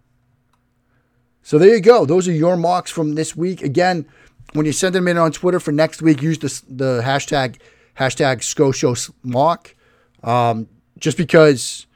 So 1.42 1.58
there 1.58 1.76
you 1.76 1.82
go. 1.82 2.06
Those 2.06 2.28
are 2.28 2.34
your 2.34 2.58
mocks 2.58 2.92
from 2.92 3.16
this 3.16 3.36
week. 3.36 3.62
Again, 3.62 4.08
when 4.54 4.66
you 4.66 4.72
send 4.72 4.96
them 4.96 5.08
in 5.08 5.18
on 5.18 5.32
Twitter 5.32 5.60
for 5.60 5.72
next 5.72 6.02
week, 6.02 6.22
use 6.22 6.40
the, 6.40 6.62
the 6.68 7.02
hashtag 7.04 7.58
hashtag 7.98 8.38
SchoShow 8.38 9.12
mark. 9.24 9.76
Um, 10.24 10.68
just 10.98 11.18
because 11.18 11.88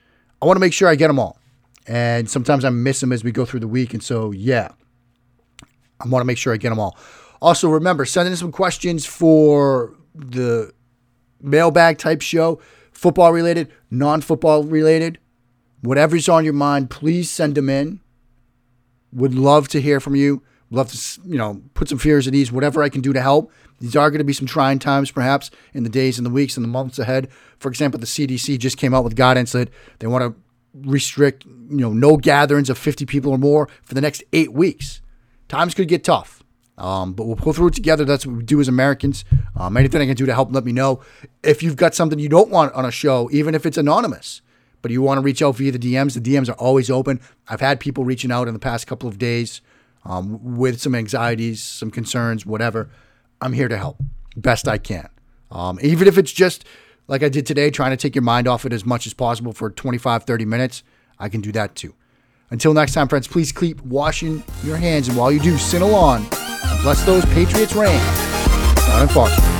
I 0.41 0.45
want 0.45 0.57
to 0.57 0.61
make 0.61 0.73
sure 0.73 0.87
I 0.87 0.95
get 0.95 1.07
them 1.07 1.19
all. 1.19 1.39
And 1.87 2.29
sometimes 2.29 2.63
I 2.63 2.69
miss 2.69 2.99
them 2.99 3.11
as 3.11 3.23
we 3.23 3.31
go 3.31 3.45
through 3.45 3.61
the 3.61 3.67
week. 3.67 3.93
And 3.93 4.03
so, 4.03 4.31
yeah, 4.31 4.69
I 5.99 6.07
want 6.07 6.21
to 6.21 6.25
make 6.25 6.37
sure 6.37 6.53
I 6.53 6.57
get 6.57 6.69
them 6.69 6.79
all. 6.79 6.97
Also, 7.41 7.69
remember, 7.69 8.05
send 8.05 8.27
in 8.27 8.35
some 8.35 8.51
questions 8.51 9.05
for 9.05 9.95
the 10.13 10.73
mailbag 11.41 11.97
type 11.97 12.21
show, 12.21 12.59
football 12.91 13.31
related, 13.31 13.71
non 13.89 14.21
football 14.21 14.63
related, 14.63 15.19
whatever's 15.81 16.27
on 16.27 16.43
your 16.43 16.53
mind, 16.53 16.89
please 16.89 17.29
send 17.29 17.55
them 17.55 17.69
in. 17.69 18.01
Would 19.13 19.33
love 19.33 19.67
to 19.69 19.81
hear 19.81 19.99
from 19.99 20.15
you. 20.15 20.43
Love 20.71 20.91
to, 20.91 21.21
you 21.25 21.37
know, 21.37 21.61
put 21.73 21.89
some 21.89 21.97
fears 21.97 22.27
at 22.27 22.35
ease, 22.35 22.51
whatever 22.51 22.83
I 22.83 22.89
can 22.89 23.01
do 23.01 23.11
to 23.13 23.21
help. 23.21 23.51
These 23.79 23.95
are 23.95 24.11
going 24.11 24.19
to 24.19 24.25
be 24.25 24.33
some 24.33 24.45
trying 24.45 24.77
times, 24.77 25.09
perhaps, 25.09 25.49
in 25.73 25.83
the 25.83 25.89
days 25.89 26.19
and 26.19 26.25
the 26.25 26.29
weeks 26.29 26.57
and 26.57 26.63
the 26.63 26.67
months 26.67 26.99
ahead. 26.99 27.29
For 27.57 27.69
example, 27.69 27.99
the 27.99 28.05
CDC 28.05 28.59
just 28.59 28.77
came 28.77 28.93
out 28.93 29.03
with 29.03 29.15
guidance 29.15 29.53
that 29.53 29.69
they 29.97 30.05
want 30.05 30.23
to 30.23 30.39
restrict, 30.87 31.45
you 31.45 31.77
know, 31.77 31.91
no 31.91 32.17
gatherings 32.17 32.69
of 32.69 32.77
50 32.77 33.05
people 33.05 33.31
or 33.31 33.39
more 33.39 33.67
for 33.81 33.95
the 33.95 34.01
next 34.01 34.23
eight 34.31 34.53
weeks. 34.53 35.01
Times 35.47 35.73
could 35.73 35.87
get 35.87 36.03
tough. 36.03 36.38
Um, 36.79 37.13
but 37.13 37.25
we'll 37.25 37.35
pull 37.35 37.53
through 37.53 37.67
it 37.67 37.73
together. 37.73 38.05
That's 38.05 38.25
what 38.25 38.37
we 38.37 38.43
do 38.43 38.59
as 38.61 38.67
Americans. 38.67 39.25
Um, 39.55 39.75
anything 39.75 40.01
I 40.01 40.05
can 40.05 40.15
do 40.15 40.25
to 40.25 40.33
help, 40.33 40.51
let 40.53 40.63
me 40.63 40.71
know. 40.71 41.01
If 41.43 41.61
you've 41.61 41.75
got 41.75 41.93
something 41.93 42.17
you 42.17 42.29
don't 42.29 42.49
want 42.49 42.73
on 42.73 42.85
a 42.85 42.91
show, 42.91 43.29
even 43.31 43.53
if 43.53 43.65
it's 43.65 43.77
anonymous, 43.77 44.41
but 44.81 44.91
you 44.91 45.01
want 45.01 45.17
to 45.17 45.21
reach 45.21 45.41
out 45.41 45.57
via 45.57 45.71
the 45.71 45.79
DMs, 45.79 46.13
the 46.13 46.21
DMs 46.21 46.49
are 46.49 46.53
always 46.53 46.89
open. 46.89 47.19
I've 47.49 47.59
had 47.59 47.79
people 47.79 48.05
reaching 48.05 48.31
out 48.31 48.47
in 48.47 48.53
the 48.53 48.59
past 48.59 48.87
couple 48.87 49.09
of 49.09 49.17
days 49.17 49.61
um, 50.05 50.57
with 50.57 50.79
some 50.79 50.95
anxieties, 50.95 51.61
some 51.61 51.91
concerns, 51.91 52.45
whatever. 52.45 52.89
I'm 53.41 53.53
here 53.53 53.67
to 53.67 53.77
help 53.77 53.97
best 54.37 54.67
I 54.67 54.77
can. 54.77 55.09
Um, 55.51 55.79
even 55.81 56.07
if 56.07 56.17
it's 56.17 56.31
just 56.31 56.63
like 57.07 57.23
I 57.23 57.29
did 57.29 57.45
today, 57.45 57.71
trying 57.71 57.91
to 57.91 57.97
take 57.97 58.15
your 58.15 58.21
mind 58.21 58.47
off 58.47 58.65
it 58.65 58.71
as 58.71 58.85
much 58.85 59.05
as 59.05 59.13
possible 59.13 59.51
for 59.51 59.69
25, 59.69 60.23
30 60.23 60.45
minutes, 60.45 60.83
I 61.17 61.27
can 61.27 61.41
do 61.41 61.51
that 61.53 61.75
too. 61.75 61.95
Until 62.51 62.73
next 62.73 62.93
time, 62.93 63.07
friends, 63.07 63.27
please 63.27 63.51
keep 63.51 63.81
washing 63.81 64.43
your 64.63 64.77
hands. 64.77 65.07
And 65.07 65.17
while 65.17 65.31
you 65.31 65.39
do, 65.39 65.57
sin 65.57 65.81
along. 65.81 66.38
Bless 66.81 67.03
those 67.03 67.25
Patriots 67.25 67.75
reign. 67.75 67.99
Not 68.87 69.01
in 69.03 69.07
Fox. 69.09 69.58